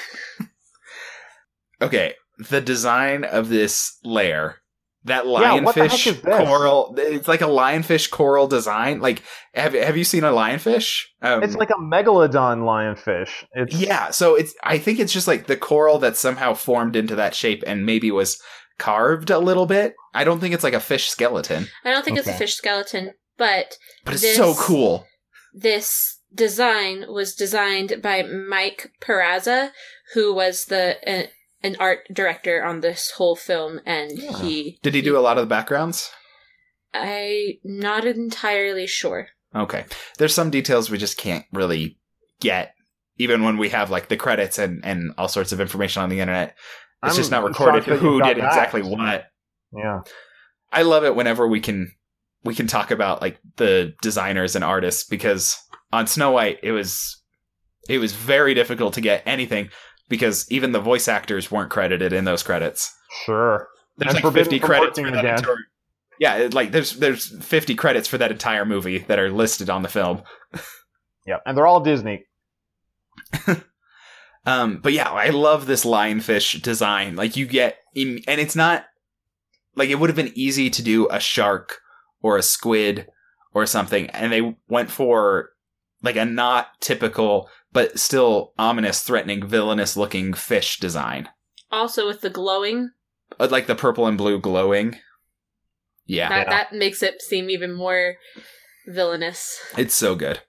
Okay, 1.80 2.14
the 2.38 2.60
design 2.60 3.24
of 3.24 3.48
this 3.50 3.98
lair, 4.02 4.56
that 5.04 5.26
Yeah, 5.26 5.60
what 5.60 5.74
the 5.74 5.82
heck 5.88 5.90
lionfish 5.90 6.06
is 6.06 6.20
this? 6.22 6.48
coral, 6.48 6.94
it's 6.96 7.28
like 7.28 7.42
a 7.42 7.46
lionfish 7.46 8.10
coral 8.10 8.46
design. 8.48 9.00
Like, 9.00 9.22
have 9.52 9.74
have 9.74 9.96
you 9.96 10.04
seen 10.04 10.24
a 10.24 10.30
lionfish? 10.30 11.02
Um, 11.20 11.42
It's 11.42 11.54
like 11.54 11.68
a 11.70 11.74
megalodon 11.74 12.60
lionfish. 12.62 13.44
It's 13.52 13.74
yeah, 13.74 14.10
so 14.10 14.34
it's 14.36 14.54
I 14.64 14.78
think 14.78 14.98
it's 14.98 15.12
just 15.12 15.28
like 15.28 15.46
the 15.48 15.56
coral 15.56 15.98
that 15.98 16.16
somehow 16.16 16.54
formed 16.54 16.96
into 16.96 17.14
that 17.16 17.34
shape 17.34 17.62
and 17.66 17.84
maybe 17.84 18.10
was 18.10 18.40
carved 18.78 19.30
a 19.30 19.38
little 19.38 19.66
bit. 19.66 19.94
I 20.14 20.24
don't 20.24 20.40
think 20.40 20.54
it's 20.54 20.64
like 20.64 20.74
a 20.74 20.80
fish 20.80 21.08
skeleton, 21.08 21.68
I 21.84 21.90
don't 21.92 22.04
think 22.04 22.18
it's 22.18 22.28
a 22.28 22.32
fish 22.34 22.54
skeleton, 22.54 23.12
but 23.36 23.76
but 24.04 24.14
it's 24.14 24.22
This- 24.22 24.36
so 24.36 24.54
cool. 24.54 25.06
this 25.54 26.18
design 26.34 27.06
was 27.08 27.34
designed 27.34 28.00
by 28.02 28.22
Mike 28.22 28.90
Peraza, 29.00 29.70
who 30.14 30.34
was 30.34 30.66
the 30.66 30.96
uh, 31.06 31.26
an 31.62 31.76
art 31.80 32.00
director 32.12 32.62
on 32.64 32.80
this 32.80 33.12
whole 33.12 33.34
film, 33.36 33.80
and 33.86 34.12
Yeah. 34.18 34.38
he 34.40 34.78
Did 34.82 34.94
he 34.94 35.02
do 35.02 35.16
a 35.18 35.20
lot 35.20 35.38
of 35.38 35.42
the 35.42 35.48
backgrounds? 35.48 36.10
I'm 36.94 37.54
not 37.64 38.04
entirely 38.06 38.86
sure. 38.86 39.28
Okay. 39.54 39.84
There's 40.18 40.34
some 40.34 40.50
details 40.50 40.90
we 40.90 40.98
just 40.98 41.16
can't 41.18 41.44
really 41.52 41.98
get, 42.40 42.74
even 43.18 43.42
when 43.42 43.56
we 43.58 43.70
have 43.70 43.90
like 43.90 44.08
the 44.08 44.16
credits 44.16 44.58
and, 44.58 44.84
and 44.84 45.12
all 45.18 45.28
sorts 45.28 45.52
of 45.52 45.60
information 45.60 46.02
on 46.02 46.08
the 46.08 46.20
internet. 46.20 46.56
It's 47.06 47.14
I'm 47.14 47.20
just 47.20 47.30
not 47.30 47.44
recorded 47.44 47.84
who 47.84 48.20
did 48.22 48.38
that. 48.38 48.46
exactly 48.46 48.82
what. 48.82 49.26
Yeah. 49.76 50.00
I 50.72 50.82
love 50.82 51.04
it 51.04 51.14
whenever 51.16 51.46
we 51.48 51.60
can 51.60 51.92
we 52.44 52.54
can 52.54 52.66
talk 52.66 52.90
about 52.90 53.20
like 53.20 53.38
the 53.56 53.94
designers 54.02 54.54
and 54.54 54.64
artists 54.64 55.04
because 55.04 55.56
on 55.92 56.06
Snow 56.06 56.30
White 56.32 56.58
it 56.62 56.72
was 56.72 57.20
it 57.88 57.98
was 57.98 58.12
very 58.12 58.54
difficult 58.54 58.94
to 58.94 59.00
get 59.00 59.22
anything 59.26 59.70
because 60.08 60.46
even 60.50 60.72
the 60.72 60.80
voice 60.80 61.08
actors 61.08 61.50
weren't 61.50 61.70
credited 61.70 62.12
in 62.12 62.24
those 62.24 62.42
credits. 62.42 62.92
Sure. 63.24 63.68
There's 63.96 64.14
And 64.14 64.24
like 64.24 64.34
50 64.34 64.58
credits 64.60 64.98
for 64.98 65.10
that 65.10 65.18
again. 65.20 65.38
entire- 65.38 65.56
Yeah, 66.20 66.48
like 66.52 66.70
there's 66.72 66.92
there's 66.92 67.26
50 67.44 67.74
credits 67.74 68.06
for 68.08 68.18
that 68.18 68.30
entire 68.30 68.64
movie 68.64 68.98
that 68.98 69.18
are 69.18 69.30
listed 69.30 69.70
on 69.70 69.82
the 69.82 69.88
film. 69.88 70.22
Yep. 71.26 71.42
And 71.46 71.56
they're 71.56 71.66
all 71.66 71.80
Disney. 71.80 72.24
Um, 74.46 74.78
but 74.82 74.92
yeah, 74.92 75.10
I 75.10 75.30
love 75.30 75.66
this 75.66 75.84
lionfish 75.84 76.62
design. 76.62 77.16
Like 77.16 77.36
you 77.36 77.46
get, 77.46 77.78
and 77.94 78.20
it's 78.26 78.56
not 78.56 78.84
like 79.74 79.90
it 79.90 79.96
would 79.96 80.08
have 80.08 80.16
been 80.16 80.32
easy 80.36 80.70
to 80.70 80.82
do 80.82 81.08
a 81.10 81.18
shark 81.20 81.80
or 82.22 82.36
a 82.38 82.42
squid 82.42 83.08
or 83.52 83.66
something, 83.66 84.08
and 84.10 84.32
they 84.32 84.56
went 84.68 84.90
for 84.90 85.50
like 86.02 86.16
a 86.16 86.24
not 86.24 86.80
typical 86.80 87.48
but 87.72 87.98
still 87.98 88.52
ominous, 88.58 89.02
threatening, 89.02 89.46
villainous 89.46 89.96
looking 89.98 90.32
fish 90.32 90.78
design, 90.80 91.28
Also, 91.70 92.06
with 92.06 92.20
the 92.22 92.30
glowing, 92.30 92.90
Uh, 93.40 93.48
like 93.50 93.66
the 93.66 93.74
purple 93.74 94.06
and 94.06 94.16
blue 94.16 94.38
glowing. 94.40 94.98
Yeah, 96.06 96.28
that 96.28 96.46
Yeah. 96.46 96.50
that 96.50 96.72
makes 96.72 97.02
it 97.02 97.20
seem 97.20 97.50
even 97.50 97.72
more 97.74 98.14
villainous. 98.86 99.58
it's 99.76 99.94
so 99.94 100.14
good. 100.14 100.40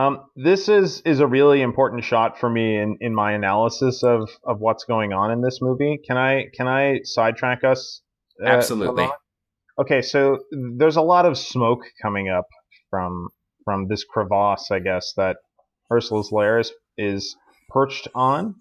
Um, 0.00 0.20
this 0.34 0.68
is 0.68 1.02
is 1.04 1.20
a 1.20 1.26
really 1.26 1.60
important 1.60 2.04
shot 2.04 2.38
for 2.38 2.48
me 2.48 2.78
in, 2.78 2.96
in 3.00 3.14
my 3.14 3.32
analysis 3.32 4.02
of, 4.02 4.30
of 4.44 4.58
what's 4.58 4.84
going 4.84 5.12
on 5.12 5.30
in 5.30 5.42
this 5.42 5.58
movie. 5.60 6.00
Can 6.06 6.16
I 6.16 6.44
can 6.54 6.66
I 6.68 7.00
sidetrack 7.04 7.64
us? 7.64 8.00
uh, 8.42 8.48
Absolutely. 8.48 9.08
Okay, 9.78 10.00
so 10.00 10.38
there's 10.78 10.96
a 10.96 11.02
lot 11.02 11.26
of 11.26 11.36
smoke 11.36 11.82
coming 12.00 12.28
up 12.28 12.46
from 12.88 13.28
from 13.64 13.88
this 13.88 14.04
crevasse, 14.04 14.70
I 14.70 14.78
guess 14.78 15.12
that 15.16 15.36
Ursula's 15.92 16.32
lair 16.32 16.58
is, 16.58 16.72
is 16.96 17.36
perched 17.68 18.08
on. 18.14 18.54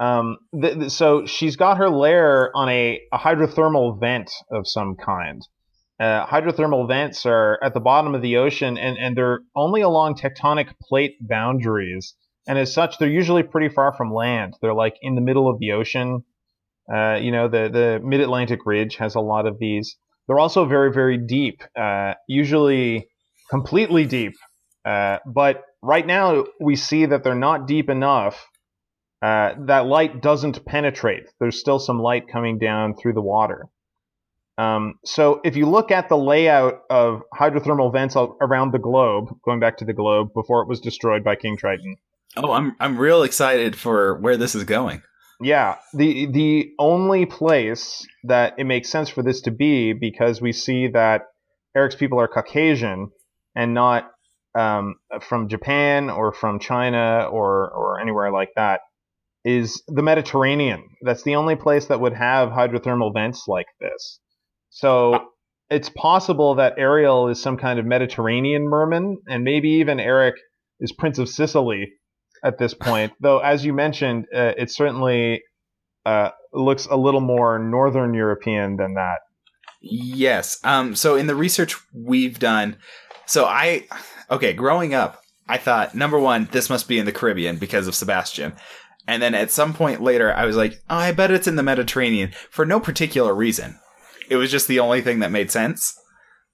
Um, 0.00 0.38
th- 0.60 0.74
th- 0.74 0.90
so 0.90 1.26
she's 1.26 1.56
got 1.56 1.78
her 1.78 1.88
lair 1.88 2.50
on 2.56 2.68
a, 2.68 3.00
a 3.12 3.18
hydrothermal 3.18 4.00
vent 4.00 4.30
of 4.50 4.66
some 4.66 4.96
kind. 4.96 5.42
Uh, 6.02 6.26
hydrothermal 6.26 6.88
vents 6.88 7.24
are 7.26 7.60
at 7.62 7.74
the 7.74 7.80
bottom 7.80 8.12
of 8.12 8.22
the 8.22 8.36
ocean 8.36 8.76
and, 8.76 8.98
and 8.98 9.16
they're 9.16 9.38
only 9.54 9.82
along 9.82 10.16
tectonic 10.16 10.66
plate 10.82 11.14
boundaries. 11.20 12.16
And 12.48 12.58
as 12.58 12.74
such, 12.74 12.98
they're 12.98 13.08
usually 13.08 13.44
pretty 13.44 13.68
far 13.68 13.92
from 13.92 14.12
land. 14.12 14.54
They're 14.60 14.74
like 14.74 14.96
in 15.00 15.14
the 15.14 15.20
middle 15.20 15.48
of 15.48 15.60
the 15.60 15.70
ocean. 15.70 16.24
Uh, 16.92 17.14
you 17.22 17.30
know, 17.30 17.46
the, 17.46 17.70
the 17.72 18.00
mid 18.02 18.20
Atlantic 18.20 18.66
ridge 18.66 18.96
has 18.96 19.14
a 19.14 19.20
lot 19.20 19.46
of 19.46 19.60
these. 19.60 19.96
They're 20.26 20.40
also 20.40 20.64
very, 20.64 20.92
very 20.92 21.18
deep, 21.18 21.62
uh, 21.78 22.14
usually 22.26 23.06
completely 23.48 24.04
deep. 24.04 24.32
Uh, 24.84 25.18
but 25.24 25.62
right 25.82 26.04
now, 26.04 26.46
we 26.60 26.74
see 26.74 27.06
that 27.06 27.22
they're 27.22 27.36
not 27.36 27.68
deep 27.68 27.88
enough. 27.88 28.44
Uh, 29.22 29.54
that 29.66 29.86
light 29.86 30.20
doesn't 30.20 30.64
penetrate. 30.64 31.28
There's 31.38 31.60
still 31.60 31.78
some 31.78 32.00
light 32.00 32.26
coming 32.26 32.58
down 32.58 32.96
through 32.96 33.12
the 33.12 33.22
water. 33.22 33.68
Um, 34.58 34.94
so 35.04 35.40
if 35.44 35.56
you 35.56 35.66
look 35.66 35.90
at 35.90 36.08
the 36.08 36.16
layout 36.16 36.82
of 36.90 37.22
hydrothermal 37.34 37.92
vents 37.92 38.16
around 38.16 38.72
the 38.72 38.78
globe, 38.78 39.28
going 39.44 39.60
back 39.60 39.78
to 39.78 39.84
the 39.84 39.94
globe 39.94 40.28
before 40.34 40.62
it 40.62 40.68
was 40.68 40.80
destroyed 40.80 41.24
by 41.24 41.36
King 41.36 41.56
Triton, 41.56 41.96
Oh, 42.36 42.52
I'm 42.52 42.74
I'm 42.80 42.96
real 42.96 43.22
excited 43.24 43.76
for 43.76 44.18
where 44.20 44.38
this 44.38 44.54
is 44.54 44.64
going. 44.64 45.02
yeah, 45.40 45.76
the 45.92 46.26
the 46.32 46.70
only 46.78 47.26
place 47.26 48.06
that 48.24 48.54
it 48.58 48.64
makes 48.64 48.88
sense 48.88 49.10
for 49.10 49.22
this 49.22 49.42
to 49.42 49.50
be 49.50 49.92
because 49.92 50.40
we 50.40 50.52
see 50.52 50.88
that 50.88 51.22
Eric's 51.76 51.94
people 51.94 52.18
are 52.20 52.28
Caucasian 52.28 53.10
and 53.54 53.74
not 53.74 54.10
um, 54.54 54.94
from 55.20 55.48
Japan 55.48 56.08
or 56.08 56.32
from 56.32 56.58
China 56.58 57.26
or 57.30 57.70
or 57.70 58.00
anywhere 58.00 58.30
like 58.32 58.50
that 58.56 58.80
is 59.44 59.82
the 59.88 60.02
Mediterranean. 60.02 60.88
That's 61.02 61.24
the 61.24 61.34
only 61.36 61.56
place 61.56 61.86
that 61.86 62.00
would 62.00 62.14
have 62.14 62.48
hydrothermal 62.50 63.12
vents 63.12 63.44
like 63.46 63.66
this. 63.80 64.20
So 64.74 65.28
it's 65.68 65.90
possible 65.90 66.54
that 66.54 66.78
Ariel 66.78 67.28
is 67.28 67.40
some 67.40 67.58
kind 67.58 67.78
of 67.78 67.84
Mediterranean 67.84 68.66
merman, 68.68 69.18
and 69.28 69.44
maybe 69.44 69.68
even 69.68 70.00
Eric 70.00 70.34
is 70.80 70.92
Prince 70.92 71.18
of 71.18 71.28
Sicily 71.28 71.92
at 72.42 72.56
this 72.56 72.72
point. 72.80 73.12
Though, 73.20 73.38
as 73.38 73.66
you 73.66 73.74
mentioned, 73.74 74.26
uh, 74.34 74.52
it 74.56 74.70
certainly 74.70 75.42
uh, 76.06 76.30
looks 76.54 76.86
a 76.86 76.96
little 76.96 77.20
more 77.20 77.58
Northern 77.58 78.14
European 78.14 78.76
than 78.76 78.94
that. 78.94 79.18
Yes. 79.82 80.58
Um. 80.64 80.96
So 80.96 81.16
in 81.16 81.26
the 81.26 81.34
research 81.34 81.76
we've 81.92 82.38
done, 82.38 82.76
so 83.26 83.44
I, 83.44 83.86
okay, 84.30 84.54
growing 84.54 84.94
up, 84.94 85.20
I 85.48 85.58
thought 85.58 85.94
number 85.94 86.18
one, 86.18 86.48
this 86.50 86.70
must 86.70 86.88
be 86.88 86.98
in 86.98 87.04
the 87.04 87.12
Caribbean 87.12 87.58
because 87.58 87.88
of 87.88 87.94
Sebastian, 87.94 88.54
and 89.06 89.22
then 89.22 89.34
at 89.34 89.50
some 89.50 89.74
point 89.74 90.00
later, 90.00 90.32
I 90.32 90.46
was 90.46 90.56
like, 90.56 90.80
oh, 90.88 90.96
I 90.96 91.12
bet 91.12 91.30
it's 91.30 91.48
in 91.48 91.56
the 91.56 91.62
Mediterranean 91.62 92.32
for 92.48 92.64
no 92.64 92.80
particular 92.80 93.34
reason. 93.34 93.78
It 94.32 94.36
was 94.36 94.50
just 94.50 94.68
the 94.68 94.80
only 94.80 95.02
thing 95.02 95.20
that 95.20 95.30
made 95.30 95.50
sense. 95.50 95.98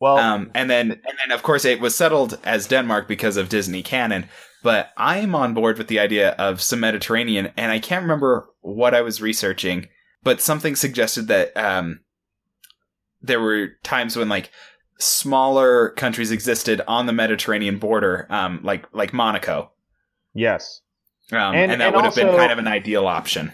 Well, 0.00 0.18
Um. 0.18 0.50
And 0.54 0.68
then, 0.70 0.90
and 0.92 1.18
then, 1.20 1.30
of 1.32 1.42
course, 1.42 1.64
it 1.64 1.80
was 1.80 1.94
settled 1.94 2.38
as 2.44 2.66
Denmark 2.68 3.08
because 3.08 3.36
of 3.36 3.48
Disney 3.48 3.82
canon. 3.82 4.26
But 4.62 4.90
I 4.96 5.18
am 5.18 5.34
on 5.34 5.54
board 5.54 5.78
with 5.78 5.86
the 5.88 6.00
idea 6.00 6.30
of 6.32 6.60
some 6.60 6.80
Mediterranean, 6.80 7.52
and 7.56 7.70
I 7.72 7.78
can't 7.78 8.02
remember 8.02 8.48
what 8.60 8.92
I 8.94 9.02
was 9.02 9.22
researching, 9.22 9.86
but 10.24 10.40
something 10.40 10.74
suggested 10.76 11.28
that 11.28 11.56
um, 11.56 12.00
there 13.22 13.40
were 13.40 13.68
times 13.84 14.16
when 14.16 14.28
like 14.28 14.50
smaller 14.98 15.90
countries 15.90 16.32
existed 16.32 16.80
on 16.88 17.06
the 17.06 17.12
Mediterranean 17.12 17.78
border, 17.78 18.26
um, 18.30 18.60
like 18.64 18.84
like 18.92 19.12
Monaco, 19.12 19.70
yes. 20.34 20.80
um, 21.32 21.54
And- 21.54 21.70
and, 21.72 21.80
that 21.80 21.86
and 21.88 21.96
would 21.96 22.04
have 22.04 22.16
been 22.16 22.36
kind 22.36 22.52
of 22.52 22.58
an 22.58 22.66
ideal 22.68 23.06
option. 23.06 23.52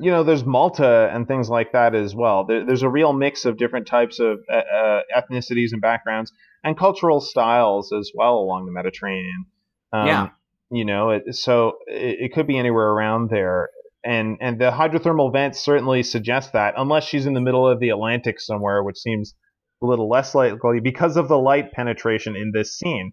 You, 0.00 0.10
know, 0.10 0.22
there's 0.22 0.44
Malta 0.44 1.10
and 1.12 1.28
things 1.28 1.48
like 1.48 1.72
that 1.72 1.94
as 1.94 2.14
well. 2.14 2.44
There, 2.44 2.64
there's 2.64 2.82
a 2.82 2.88
real 2.88 3.12
mix 3.12 3.44
of 3.44 3.56
different 3.56 3.86
types 3.86 4.18
of 4.18 4.40
uh, 4.50 4.56
uh, 4.56 5.00
ethnicities 5.16 5.72
and 5.72 5.80
backgrounds 5.80 6.32
and 6.64 6.76
cultural 6.76 7.20
styles 7.20 7.92
as 7.92 8.10
well 8.14 8.38
along 8.38 8.66
the 8.66 8.72
Mediterranean. 8.72 9.46
Um, 9.92 10.06
Yeah. 10.06 10.28
You 10.72 10.84
know, 10.84 11.10
it, 11.10 11.34
so 11.34 11.78
it, 11.86 12.16
it 12.20 12.32
could 12.32 12.46
be 12.46 12.58
anywhere 12.58 12.90
around 12.90 13.30
there. 13.30 13.70
And 14.02 14.38
and 14.40 14.58
the 14.58 14.70
hydrothermal 14.70 15.32
vents 15.32 15.60
certainly 15.60 16.02
suggest 16.02 16.52
that, 16.54 16.74
unless 16.76 17.04
she's 17.04 17.26
in 17.26 17.34
the 17.34 17.40
middle 17.40 17.68
of 17.68 17.80
the 17.80 17.90
Atlantic 17.90 18.40
somewhere, 18.40 18.82
which 18.82 18.96
seems 18.96 19.34
a 19.82 19.86
little 19.86 20.08
less 20.08 20.34
likely 20.34 20.80
because 20.80 21.16
of 21.16 21.28
the 21.28 21.38
light 21.38 21.72
penetration 21.72 22.36
in 22.36 22.52
this 22.54 22.78
scene. 22.78 23.12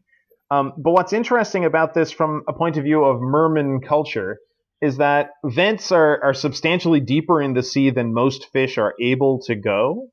Um, 0.49 0.73
but 0.77 0.91
what's 0.91 1.11
interesting 1.11 1.65
about 1.65 1.93
this 1.93 2.11
from 2.11 2.43
a 2.47 2.53
point 2.53 2.77
of 2.77 2.83
view 2.83 3.03
of 3.03 3.19
merman 3.19 3.81
culture 3.81 4.37
is 4.81 4.97
that 4.97 5.31
vents 5.43 5.91
are, 5.91 6.23
are 6.23 6.33
substantially 6.33 6.99
deeper 6.99 7.41
in 7.41 7.53
the 7.53 7.63
sea 7.63 7.89
than 7.89 8.13
most 8.13 8.47
fish 8.51 8.77
are 8.77 8.93
able 9.01 9.41
to 9.43 9.55
go. 9.55 10.09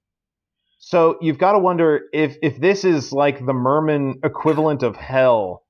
So 0.79 1.17
you've 1.21 1.39
got 1.39 1.53
to 1.53 1.59
wonder 1.59 2.03
if, 2.13 2.37
if 2.43 2.59
this 2.59 2.85
is 2.85 3.13
like 3.13 3.45
the 3.45 3.53
merman 3.53 4.21
equivalent 4.23 4.83
of 4.83 4.97
hell. 4.97 5.63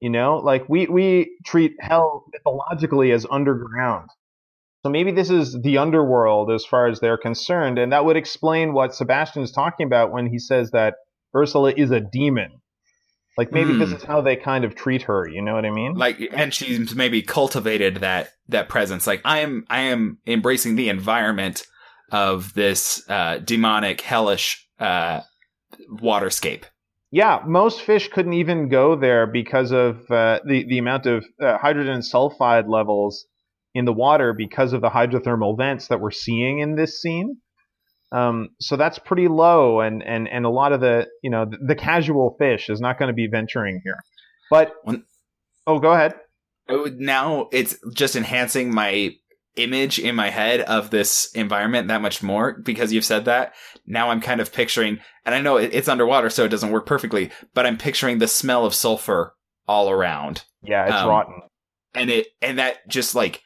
You 0.00 0.10
know, 0.10 0.38
like 0.38 0.68
we, 0.68 0.86
we 0.86 1.36
treat 1.44 1.74
hell 1.80 2.24
mythologically 2.32 3.12
as 3.12 3.26
underground. 3.30 4.08
So 4.84 4.90
maybe 4.90 5.12
this 5.12 5.30
is 5.30 5.56
the 5.62 5.78
underworld 5.78 6.50
as 6.50 6.64
far 6.64 6.88
as 6.88 6.98
they're 6.98 7.18
concerned, 7.18 7.78
and 7.78 7.92
that 7.92 8.04
would 8.04 8.16
explain 8.16 8.72
what 8.72 8.96
Sebastian 8.96 9.44
is 9.44 9.52
talking 9.52 9.86
about 9.86 10.10
when 10.10 10.26
he 10.26 10.40
says 10.40 10.72
that 10.72 10.94
Ursula 11.36 11.72
is 11.76 11.92
a 11.92 12.00
demon. 12.00 12.61
Like 13.38 13.50
maybe 13.52 13.78
this 13.78 13.90
Hmm. 13.90 13.96
is 13.96 14.02
how 14.04 14.20
they 14.20 14.36
kind 14.36 14.64
of 14.64 14.74
treat 14.74 15.02
her. 15.02 15.26
You 15.28 15.42
know 15.42 15.54
what 15.54 15.64
I 15.64 15.70
mean? 15.70 15.94
like 15.94 16.20
and 16.32 16.52
she's 16.52 16.94
maybe 16.94 17.22
cultivated 17.22 17.96
that 17.96 18.30
that 18.48 18.68
presence 18.68 19.06
like 19.06 19.20
i 19.24 19.38
am 19.38 19.64
i 19.70 19.80
am 19.80 20.18
embracing 20.26 20.76
the 20.76 20.88
environment 20.90 21.64
of 22.10 22.52
this 22.54 23.02
uh 23.08 23.38
demonic 23.38 24.00
hellish 24.02 24.68
uh 24.78 25.20
waterscape 26.00 26.64
Yeah, 27.10 27.40
most 27.46 27.82
fish 27.82 28.08
couldn't 28.08 28.32
even 28.34 28.68
go 28.68 28.96
there 28.96 29.26
because 29.26 29.70
of 29.72 30.10
uh, 30.10 30.40
the 30.46 30.64
the 30.68 30.78
amount 30.78 31.06
of 31.06 31.24
uh, 31.40 31.58
hydrogen 31.58 32.00
sulfide 32.00 32.68
levels 32.68 33.26
in 33.74 33.84
the 33.84 33.92
water 33.92 34.32
because 34.34 34.72
of 34.72 34.80
the 34.80 34.90
hydrothermal 34.90 35.56
vents 35.56 35.88
that 35.88 36.00
we're 36.00 36.10
seeing 36.10 36.58
in 36.58 36.74
this 36.76 37.00
scene. 37.00 37.36
Um, 38.12 38.50
so 38.60 38.76
that's 38.76 38.98
pretty 38.98 39.26
low, 39.28 39.80
and, 39.80 40.02
and, 40.02 40.28
and 40.28 40.44
a 40.44 40.50
lot 40.50 40.72
of 40.72 40.80
the 40.80 41.06
you 41.22 41.30
know 41.30 41.46
the, 41.46 41.56
the 41.68 41.74
casual 41.74 42.36
fish 42.38 42.68
is 42.68 42.80
not 42.80 42.98
going 42.98 43.08
to 43.08 43.14
be 43.14 43.26
venturing 43.26 43.80
here. 43.82 43.96
But 44.50 44.74
oh, 45.66 45.78
go 45.78 45.92
ahead. 45.92 46.14
now 46.68 47.48
it's 47.52 47.76
just 47.94 48.14
enhancing 48.16 48.72
my 48.74 49.10
image 49.56 49.98
in 49.98 50.14
my 50.14 50.30
head 50.30 50.60
of 50.62 50.90
this 50.90 51.30
environment 51.34 51.88
that 51.88 52.00
much 52.00 52.22
more 52.22 52.58
because 52.62 52.90
you've 52.90 53.04
said 53.04 53.26
that 53.26 53.52
now 53.86 54.08
i'm 54.08 54.18
kind 54.20 54.40
of 54.40 54.50
picturing 54.50 54.98
and 55.26 55.34
i 55.34 55.42
know 55.42 55.58
it's 55.58 55.88
underwater 55.88 56.30
so 56.30 56.42
it 56.42 56.48
doesn't 56.48 56.70
work 56.70 56.86
perfectly 56.86 57.30
but 57.52 57.66
i'm 57.66 57.76
picturing 57.76 58.16
the 58.18 58.26
smell 58.26 58.64
of 58.64 58.72
sulfur 58.74 59.34
all 59.68 59.90
around 59.90 60.44
Yeah, 60.62 60.86
it's 60.86 60.94
Um, 60.96 61.08
rotten. 61.10 61.42
and 61.94 62.08
it 62.08 62.28
and 62.40 62.58
that 62.58 62.88
just 62.88 63.14
like 63.14 63.42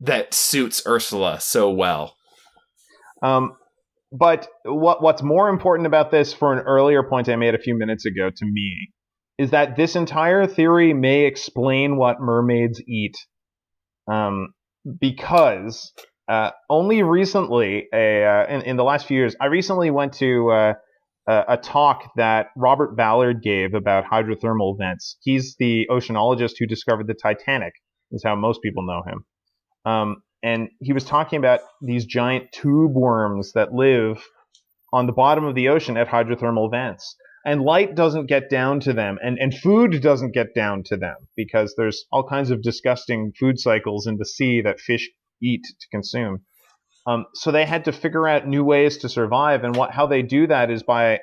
that 0.00 0.34
suits 0.34 0.82
ursula 0.86 1.40
so 1.40 1.70
well 1.70 2.16
Um, 3.22 3.56
but 4.18 4.48
what 4.64 5.02
what's 5.02 5.22
more 5.22 5.48
important 5.48 5.86
about 5.86 6.10
this 6.10 6.32
for 6.32 6.52
an 6.52 6.60
earlier 6.60 7.02
point 7.02 7.28
I 7.28 7.36
made 7.36 7.54
a 7.54 7.58
few 7.58 7.76
minutes 7.76 8.06
ago 8.06 8.30
to 8.34 8.44
me 8.44 8.90
is 9.38 9.50
that 9.50 9.76
this 9.76 9.96
entire 9.96 10.46
theory 10.46 10.94
may 10.94 11.26
explain 11.26 11.96
what 11.96 12.20
mermaids 12.20 12.80
eat. 12.86 13.16
Um, 14.10 14.54
because 15.00 15.92
uh, 16.28 16.50
only 16.70 17.02
recently, 17.02 17.86
a 17.92 18.24
uh, 18.24 18.46
in, 18.46 18.62
in 18.62 18.76
the 18.76 18.84
last 18.84 19.06
few 19.06 19.18
years, 19.18 19.34
I 19.40 19.46
recently 19.46 19.90
went 19.90 20.14
to 20.14 20.50
uh, 20.50 20.72
a, 21.28 21.44
a 21.48 21.56
talk 21.56 22.10
that 22.16 22.48
Robert 22.56 22.96
Ballard 22.96 23.42
gave 23.42 23.74
about 23.74 24.04
hydrothermal 24.04 24.78
vents. 24.78 25.16
He's 25.22 25.56
the 25.58 25.86
oceanologist 25.90 26.54
who 26.58 26.66
discovered 26.66 27.06
the 27.06 27.14
Titanic. 27.14 27.72
Is 28.12 28.22
how 28.24 28.36
most 28.36 28.62
people 28.62 28.86
know 28.86 29.02
him. 29.04 29.24
Um, 29.84 30.22
and 30.46 30.68
he 30.78 30.92
was 30.92 31.02
talking 31.02 31.40
about 31.40 31.58
these 31.82 32.06
giant 32.06 32.52
tube 32.52 32.94
worms 32.94 33.50
that 33.54 33.72
live 33.72 34.24
on 34.92 35.06
the 35.06 35.12
bottom 35.12 35.44
of 35.44 35.56
the 35.56 35.68
ocean 35.70 35.96
at 35.96 36.06
hydrothermal 36.06 36.70
vents. 36.70 37.16
And 37.44 37.62
light 37.62 37.96
doesn't 37.96 38.26
get 38.26 38.48
down 38.48 38.78
to 38.80 38.92
them, 38.92 39.18
and, 39.20 39.38
and 39.40 39.52
food 39.52 40.00
doesn't 40.00 40.34
get 40.34 40.54
down 40.54 40.84
to 40.84 40.96
them 40.96 41.16
because 41.34 41.74
there's 41.76 42.04
all 42.12 42.28
kinds 42.28 42.52
of 42.52 42.62
disgusting 42.62 43.32
food 43.38 43.58
cycles 43.58 44.06
in 44.06 44.18
the 44.18 44.24
sea 44.24 44.62
that 44.62 44.78
fish 44.78 45.10
eat 45.42 45.62
to 45.64 45.88
consume. 45.90 46.42
Um, 47.08 47.26
so 47.34 47.50
they 47.50 47.66
had 47.66 47.84
to 47.86 47.92
figure 47.92 48.28
out 48.28 48.46
new 48.46 48.62
ways 48.62 48.98
to 48.98 49.08
survive, 49.08 49.64
and 49.64 49.74
what 49.74 49.90
how 49.90 50.06
they 50.06 50.22
do 50.22 50.46
that 50.46 50.70
is 50.70 50.84
by 50.84 51.18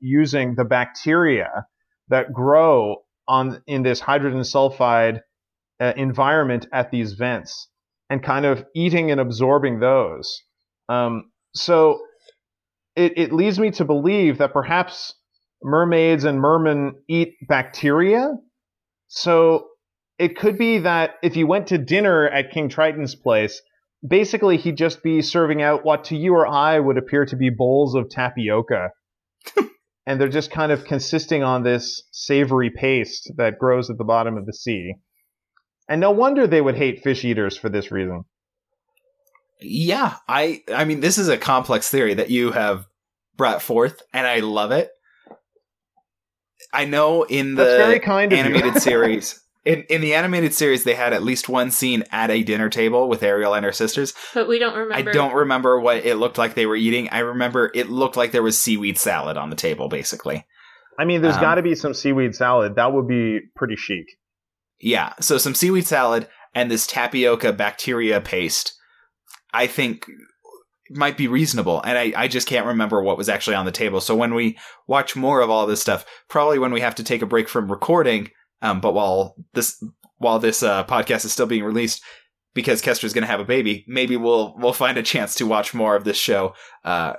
using 0.00 0.54
the 0.54 0.64
bacteria 0.64 1.66
that 2.08 2.32
grow 2.32 2.98
on 3.26 3.60
in 3.66 3.82
this 3.82 3.98
hydrogen 3.98 4.42
sulfide 4.42 5.20
uh, 5.80 5.92
environment 5.96 6.66
at 6.72 6.92
these 6.92 7.14
vents 7.14 7.68
and 8.12 8.22
kind 8.22 8.44
of 8.44 8.62
eating 8.74 9.10
and 9.10 9.18
absorbing 9.18 9.80
those. 9.80 10.42
Um, 10.90 11.30
so 11.54 12.02
it, 12.94 13.14
it 13.16 13.32
leads 13.32 13.58
me 13.58 13.70
to 13.70 13.86
believe 13.86 14.36
that 14.36 14.52
perhaps 14.52 15.14
mermaids 15.62 16.24
and 16.24 16.38
mermen 16.38 16.96
eat 17.08 17.36
bacteria. 17.48 18.28
So 19.08 19.66
it 20.18 20.36
could 20.36 20.58
be 20.58 20.80
that 20.80 21.14
if 21.22 21.36
you 21.36 21.46
went 21.46 21.68
to 21.68 21.78
dinner 21.78 22.28
at 22.28 22.50
King 22.50 22.68
Triton's 22.68 23.14
place, 23.14 23.62
basically 24.06 24.58
he'd 24.58 24.76
just 24.76 25.02
be 25.02 25.22
serving 25.22 25.62
out 25.62 25.82
what 25.82 26.04
to 26.04 26.16
you 26.16 26.34
or 26.34 26.46
I 26.46 26.78
would 26.80 26.98
appear 26.98 27.24
to 27.24 27.36
be 27.36 27.48
bowls 27.48 27.94
of 27.94 28.10
tapioca. 28.10 28.90
and 30.06 30.20
they're 30.20 30.28
just 30.28 30.50
kind 30.50 30.70
of 30.70 30.84
consisting 30.84 31.42
on 31.42 31.62
this 31.62 32.02
savory 32.12 32.68
paste 32.68 33.32
that 33.38 33.58
grows 33.58 33.88
at 33.88 33.96
the 33.96 34.04
bottom 34.04 34.36
of 34.36 34.44
the 34.44 34.52
sea. 34.52 34.96
And 35.88 36.00
no 36.00 36.10
wonder 36.10 36.46
they 36.46 36.60
would 36.60 36.76
hate 36.76 37.02
fish 37.02 37.24
eaters 37.24 37.56
for 37.56 37.68
this 37.68 37.90
reason. 37.90 38.24
Yeah, 39.60 40.16
I 40.28 40.62
I 40.72 40.84
mean 40.84 41.00
this 41.00 41.18
is 41.18 41.28
a 41.28 41.36
complex 41.36 41.88
theory 41.88 42.14
that 42.14 42.30
you 42.30 42.52
have 42.52 42.86
brought 43.36 43.62
forth 43.62 44.02
and 44.12 44.26
I 44.26 44.40
love 44.40 44.72
it. 44.72 44.90
I 46.72 46.84
know 46.84 47.24
in 47.24 47.54
the 47.54 47.64
very 47.64 48.00
kind 48.00 48.32
of 48.32 48.38
animated 48.38 48.82
series 48.82 49.40
in, 49.64 49.84
in 49.84 50.00
the 50.00 50.14
animated 50.14 50.54
series 50.54 50.84
they 50.84 50.94
had 50.94 51.12
at 51.12 51.22
least 51.22 51.48
one 51.48 51.70
scene 51.70 52.04
at 52.10 52.30
a 52.30 52.42
dinner 52.42 52.68
table 52.68 53.08
with 53.08 53.22
Ariel 53.22 53.54
and 53.54 53.64
her 53.64 53.72
sisters. 53.72 54.14
But 54.34 54.48
we 54.48 54.58
don't 54.58 54.74
remember. 54.76 55.10
I 55.10 55.12
don't 55.12 55.34
remember 55.34 55.78
what 55.78 55.98
it 56.04 56.16
looked 56.16 56.38
like 56.38 56.54
they 56.54 56.66
were 56.66 56.76
eating. 56.76 57.08
I 57.10 57.20
remember 57.20 57.70
it 57.74 57.88
looked 57.88 58.16
like 58.16 58.32
there 58.32 58.42
was 58.42 58.58
seaweed 58.58 58.98
salad 58.98 59.36
on 59.36 59.50
the 59.50 59.56
table 59.56 59.88
basically. 59.88 60.44
I 60.98 61.04
mean, 61.04 61.22
there's 61.22 61.36
Um, 61.36 61.40
got 61.40 61.54
to 61.54 61.62
be 61.62 61.74
some 61.74 61.94
seaweed 61.94 62.34
salad. 62.34 62.74
That 62.76 62.92
would 62.92 63.06
be 63.08 63.40
pretty 63.54 63.76
chic. 63.76 64.06
Yeah, 64.82 65.14
so 65.20 65.38
some 65.38 65.54
seaweed 65.54 65.86
salad 65.86 66.28
and 66.54 66.70
this 66.70 66.86
tapioca 66.86 67.52
bacteria 67.52 68.20
paste, 68.20 68.74
I 69.52 69.66
think 69.66 70.06
might 70.90 71.16
be 71.16 71.28
reasonable. 71.28 71.80
And 71.82 71.96
I, 71.96 72.12
I 72.16 72.28
just 72.28 72.48
can't 72.48 72.66
remember 72.66 73.02
what 73.02 73.16
was 73.16 73.28
actually 73.28 73.56
on 73.56 73.64
the 73.64 73.72
table. 73.72 74.00
So 74.00 74.14
when 74.14 74.34
we 74.34 74.58
watch 74.86 75.16
more 75.16 75.40
of 75.40 75.50
all 75.50 75.66
this 75.66 75.80
stuff, 75.80 76.04
probably 76.28 76.58
when 76.58 76.72
we 76.72 76.80
have 76.80 76.96
to 76.96 77.04
take 77.04 77.22
a 77.22 77.26
break 77.26 77.48
from 77.48 77.70
recording, 77.70 78.30
um, 78.60 78.80
but 78.80 78.92
while 78.92 79.36
this 79.54 79.82
while 80.18 80.38
this 80.38 80.62
uh, 80.62 80.84
podcast 80.84 81.24
is 81.24 81.32
still 81.32 81.46
being 81.46 81.64
released, 81.64 82.02
because 82.54 82.82
Kester's 82.82 83.12
going 83.12 83.22
to 83.22 83.30
have 83.30 83.40
a 83.40 83.44
baby, 83.44 83.84
maybe 83.88 84.16
we'll 84.16 84.54
we'll 84.58 84.72
find 84.72 84.98
a 84.98 85.02
chance 85.02 85.34
to 85.36 85.46
watch 85.46 85.74
more 85.74 85.96
of 85.96 86.04
this 86.04 86.16
show 86.16 86.54
uh, 86.84 87.14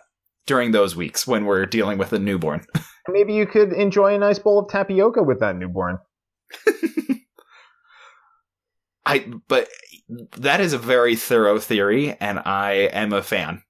during 0.46 0.72
those 0.72 0.96
weeks 0.96 1.26
when 1.26 1.46
we're 1.46 1.66
dealing 1.66 1.98
with 1.98 2.14
a 2.14 2.20
newborn. 2.20 2.66
Maybe 3.10 3.34
you 3.34 3.46
could 3.46 3.74
enjoy 3.74 4.16
a 4.16 4.18
nice 4.18 4.40
bowl 4.40 4.60
of 4.60 4.70
tapioca 4.70 5.24
with 5.24 5.42
that 5.42 5.58
newborn. 5.58 5.98
I 9.06 9.32
but 9.48 9.68
that 10.38 10.62
is 10.62 10.74
a 10.74 10.78
very 10.78 11.16
thorough 11.16 11.60
theory, 11.60 12.16
and 12.20 12.40
I 12.40 12.90
am 12.94 13.14
a 13.14 13.22
fan. 13.22 13.62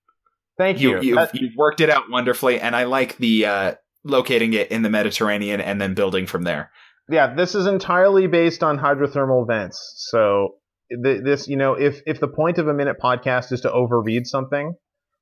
Thank 0.57 0.79
you. 0.79 1.01
you 1.01 1.15
That- 1.15 1.33
you've 1.33 1.55
worked 1.55 1.81
it 1.81 1.89
out 1.89 2.09
wonderfully, 2.09 2.59
and 2.59 2.75
I 2.75 2.83
like 2.83 3.17
the 3.17 3.45
uh, 3.45 3.73
locating 4.03 4.53
it 4.53 4.69
in 4.71 4.81
the 4.83 4.89
Mediterranean 4.89 5.59
and 5.61 5.81
then 5.81 5.93
building 5.93 6.27
from 6.27 6.43
there. 6.43 6.71
yeah, 7.09 7.33
this 7.33 7.55
is 7.55 7.65
entirely 7.65 8.27
based 8.27 8.63
on 8.63 8.77
hydrothermal 8.77 9.45
vents. 9.47 9.93
So 10.11 10.55
th- 11.03 11.23
this, 11.23 11.47
you 11.47 11.57
know, 11.57 11.73
if 11.73 12.01
if 12.05 12.19
the 12.19 12.27
point 12.27 12.57
of 12.59 12.67
a 12.67 12.73
minute 12.73 12.97
podcast 13.03 13.51
is 13.51 13.61
to 13.61 13.69
overread 13.69 14.25
something, 14.25 14.75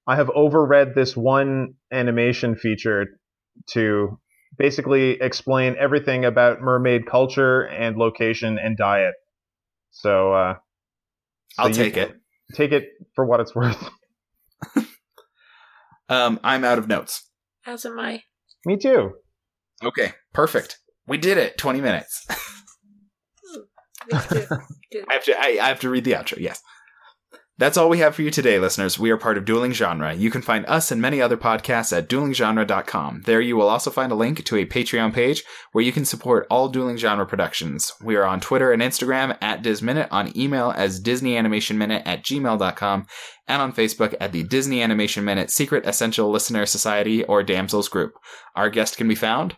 I 0.08 0.16
have 0.16 0.28
overread 0.28 0.94
this 0.96 1.16
one 1.16 1.76
animation 1.92 2.56
feature 2.56 3.06
to 3.70 4.20
basically 4.58 5.12
explain 5.22 5.76
everything 5.80 6.26
about 6.26 6.60
mermaid 6.62 7.06
culture 7.06 7.62
and 7.62 7.96
location 7.98 8.60
and 8.62 8.76
diet. 8.78 9.14
So, 9.92 10.34
uh, 10.34 10.54
so 11.52 11.64
I'll 11.64 11.70
you 11.70 11.76
take 11.76 11.98
it. 11.98 12.14
Take 12.56 12.72
it 12.72 12.90
for 13.16 13.26
what 13.26 13.40
it's 13.40 13.56
worth. 13.56 13.90
Um, 16.10 16.42
I'm 16.44 16.66
out 16.66 16.78
of 16.78 16.90
notes. 16.90 17.30
As 17.66 17.86
am 17.86 17.98
I. 17.98 18.24
Me 18.66 18.76
too. 18.76 19.14
Okay, 19.82 20.12
perfect. 20.34 20.78
We 21.08 21.18
did 21.18 21.38
it. 21.38 21.58
Twenty 21.58 21.80
minutes. 21.80 22.26
Me 24.12 24.20
too. 24.28 24.46
Good. 24.92 25.06
I 25.10 25.14
have 25.14 25.24
to. 25.24 25.40
I, 25.40 25.58
I 25.62 25.68
have 25.70 25.80
to 25.80 25.90
read 25.90 26.04
the 26.04 26.12
outro. 26.12 26.38
Yes. 26.38 26.62
That's 27.62 27.78
all 27.78 27.90
we 27.90 28.00
have 28.00 28.16
for 28.16 28.24
you 28.24 28.32
today, 28.32 28.58
listeners. 28.58 28.98
We 28.98 29.12
are 29.12 29.18
part 29.18 29.38
of 29.38 29.46
Dueling 29.46 29.74
Genre. 29.74 30.16
You 30.16 30.32
can 30.32 30.42
find 30.42 30.66
us 30.66 30.90
and 30.90 31.00
many 31.00 31.22
other 31.22 31.38
podcasts 31.38 31.96
at 31.96 32.10
duelinggenre.com. 32.10 33.22
There 33.28 33.40
you 33.40 33.56
will 33.56 33.70
also 33.70 33.92
find 33.92 34.12
a 34.12 34.16
link 34.16 34.44
to 34.46 34.58
a 34.58 34.66
Patreon 34.66 35.14
page 35.14 35.44
where 35.72 35.84
you 35.84 35.92
can 35.92 36.04
support 36.04 36.48
all 36.50 36.70
Dueling 36.70 36.98
Genre 36.98 37.24
productions. 37.24 37.94
We 38.04 38.16
are 38.16 38.26
on 38.26 38.40
Twitter 38.40 38.72
and 38.72 38.82
Instagram 38.82 39.38
at 39.44 39.62
DisMinute, 39.62 40.08
on 40.10 40.36
email 40.36 40.74
as 40.76 41.00
DisneyAnimationMinute 41.00 42.02
at 42.04 42.24
gmail.com, 42.24 43.06
and 43.48 43.62
on 43.62 43.74
Facebook 43.74 44.16
at 44.20 44.32
the 44.32 44.42
Disney 44.42 44.82
Animation 44.82 45.24
Minute 45.24 45.52
Secret 45.52 45.86
Essential 45.86 46.32
Listener 46.32 46.66
Society 46.66 47.24
or 47.26 47.44
Damsels 47.44 47.90
Group. 47.90 48.14
Our 48.56 48.72
guest 48.72 48.98
can 48.98 49.08
be 49.08 49.14
found 49.14 49.56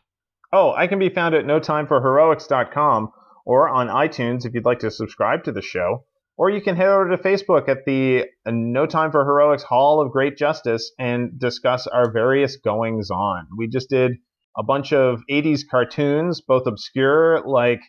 Oh, 0.51 0.73
I 0.73 0.87
can 0.87 0.99
be 0.99 1.07
found 1.07 1.35
at 1.35 1.45
notimeforheroics.com 1.45 3.11
or 3.45 3.69
on 3.69 3.87
iTunes 3.87 4.45
if 4.45 4.53
you'd 4.53 4.65
like 4.65 4.79
to 4.79 4.91
subscribe 4.91 5.45
to 5.45 5.53
the 5.53 5.61
show. 5.61 6.03
Or 6.35 6.49
you 6.49 6.61
can 6.61 6.75
head 6.75 6.87
over 6.87 7.09
to 7.09 7.17
Facebook 7.17 7.69
at 7.69 7.85
the 7.85 8.25
No 8.47 8.85
Time 8.87 9.11
for 9.11 9.23
Heroics 9.23 9.63
Hall 9.63 10.01
of 10.01 10.11
Great 10.11 10.35
Justice 10.35 10.91
and 10.97 11.39
discuss 11.39 11.85
our 11.85 12.11
various 12.11 12.57
goings 12.57 13.11
on. 13.11 13.47
We 13.55 13.67
just 13.67 13.89
did 13.89 14.13
a 14.57 14.63
bunch 14.63 14.93
of 14.93 15.21
80s 15.29 15.61
cartoons, 15.69 16.41
both 16.41 16.65
obscure, 16.65 17.41
like 17.45 17.81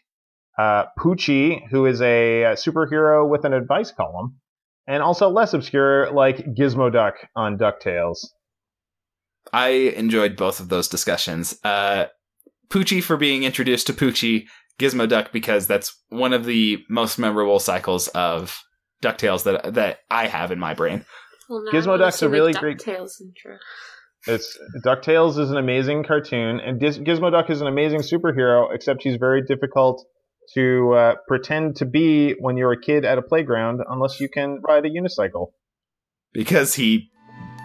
uh, 0.59 0.85
Poochie, 0.99 1.63
who 1.71 1.87
is 1.87 2.01
a, 2.01 2.55
superhero 2.57 3.29
with 3.29 3.45
an 3.45 3.53
advice 3.53 3.91
column, 3.91 4.37
and 4.87 5.03
also 5.03 5.29
less 5.31 5.55
obscure 5.55 6.11
like 6.13 6.39
Gizmo 6.55 6.93
Duck 6.93 7.15
on 7.35 7.59
DuckTales. 7.59 8.27
I 9.53 9.69
enjoyed 9.69 10.37
both 10.37 10.61
of 10.61 10.69
those 10.69 10.89
discussions. 10.89 11.59
Uh, 11.65 12.07
Poochie 12.69 13.03
for 13.03 13.17
being 13.17 13.45
introduced 13.45 13.87
to 13.87 13.93
Poochie, 13.93 14.47
Gizmo 14.79 15.09
Duck 15.09 15.33
because 15.33 15.67
that's 15.67 15.97
one 16.09 16.33
of 16.33 16.45
the 16.45 16.85
most 16.89 17.19
memorable 17.19 17.59
cycles 17.59 18.09
of 18.09 18.61
DuckTales 19.03 19.45
that 19.45 19.75
that 19.75 19.99
I 20.11 20.27
have 20.27 20.51
in 20.51 20.59
my 20.59 20.75
brain. 20.75 21.05
Well, 21.49 21.65
Gizmo 21.73 21.99
Duck's 21.99 22.23
a 22.23 22.29
really 22.29 22.53
great- 22.53 22.79
DuckTales 22.79 23.21
intro. 23.21 23.59
It's 24.27 24.59
DuckTales 24.85 25.39
is 25.39 25.51
an 25.51 25.59
amazing 25.59 26.05
cartoon, 26.05 26.59
and 26.59 26.81
Giz- 26.81 26.99
Gizmo 26.99 27.31
Duck 27.31 27.51
is 27.51 27.61
an 27.61 27.67
amazing 27.67 28.01
superhero, 28.01 28.75
except 28.75 29.03
he's 29.03 29.17
very 29.17 29.43
difficult 29.43 30.03
to 30.55 30.95
uh, 30.95 31.15
pretend 31.29 31.77
to 31.77 31.85
be 31.85 32.33
when 32.41 32.57
you're 32.57 32.73
a 32.73 32.81
kid 32.81 33.05
at 33.05 33.19
a 33.19 33.23
playground, 33.23 33.81
unless 33.89 34.21
you 34.21 34.29
can 34.31 34.61
ride 34.67 34.87
a 34.87 34.91
unicycle. 34.91 35.49
Because 36.33 36.75
he 36.75 37.11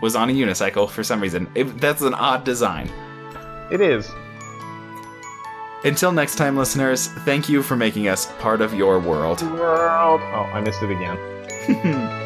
was 0.01 0.15
on 0.15 0.29
a 0.29 0.33
unicycle 0.33 0.89
for 0.89 1.03
some 1.03 1.21
reason. 1.21 1.49
It, 1.55 1.63
that's 1.79 2.01
an 2.01 2.13
odd 2.13 2.43
design. 2.43 2.89
It 3.71 3.81
is. 3.81 4.09
Until 5.83 6.11
next 6.11 6.35
time, 6.35 6.57
listeners, 6.57 7.07
thank 7.07 7.47
you 7.47 7.63
for 7.63 7.75
making 7.75 8.09
us 8.09 8.31
part 8.39 8.61
of 8.61 8.73
your 8.73 8.99
world. 8.99 9.41
World. 9.41 10.21
Oh, 10.21 10.49
I 10.53 10.59
missed 10.61 10.83
it 10.83 10.91
again. 10.91 12.15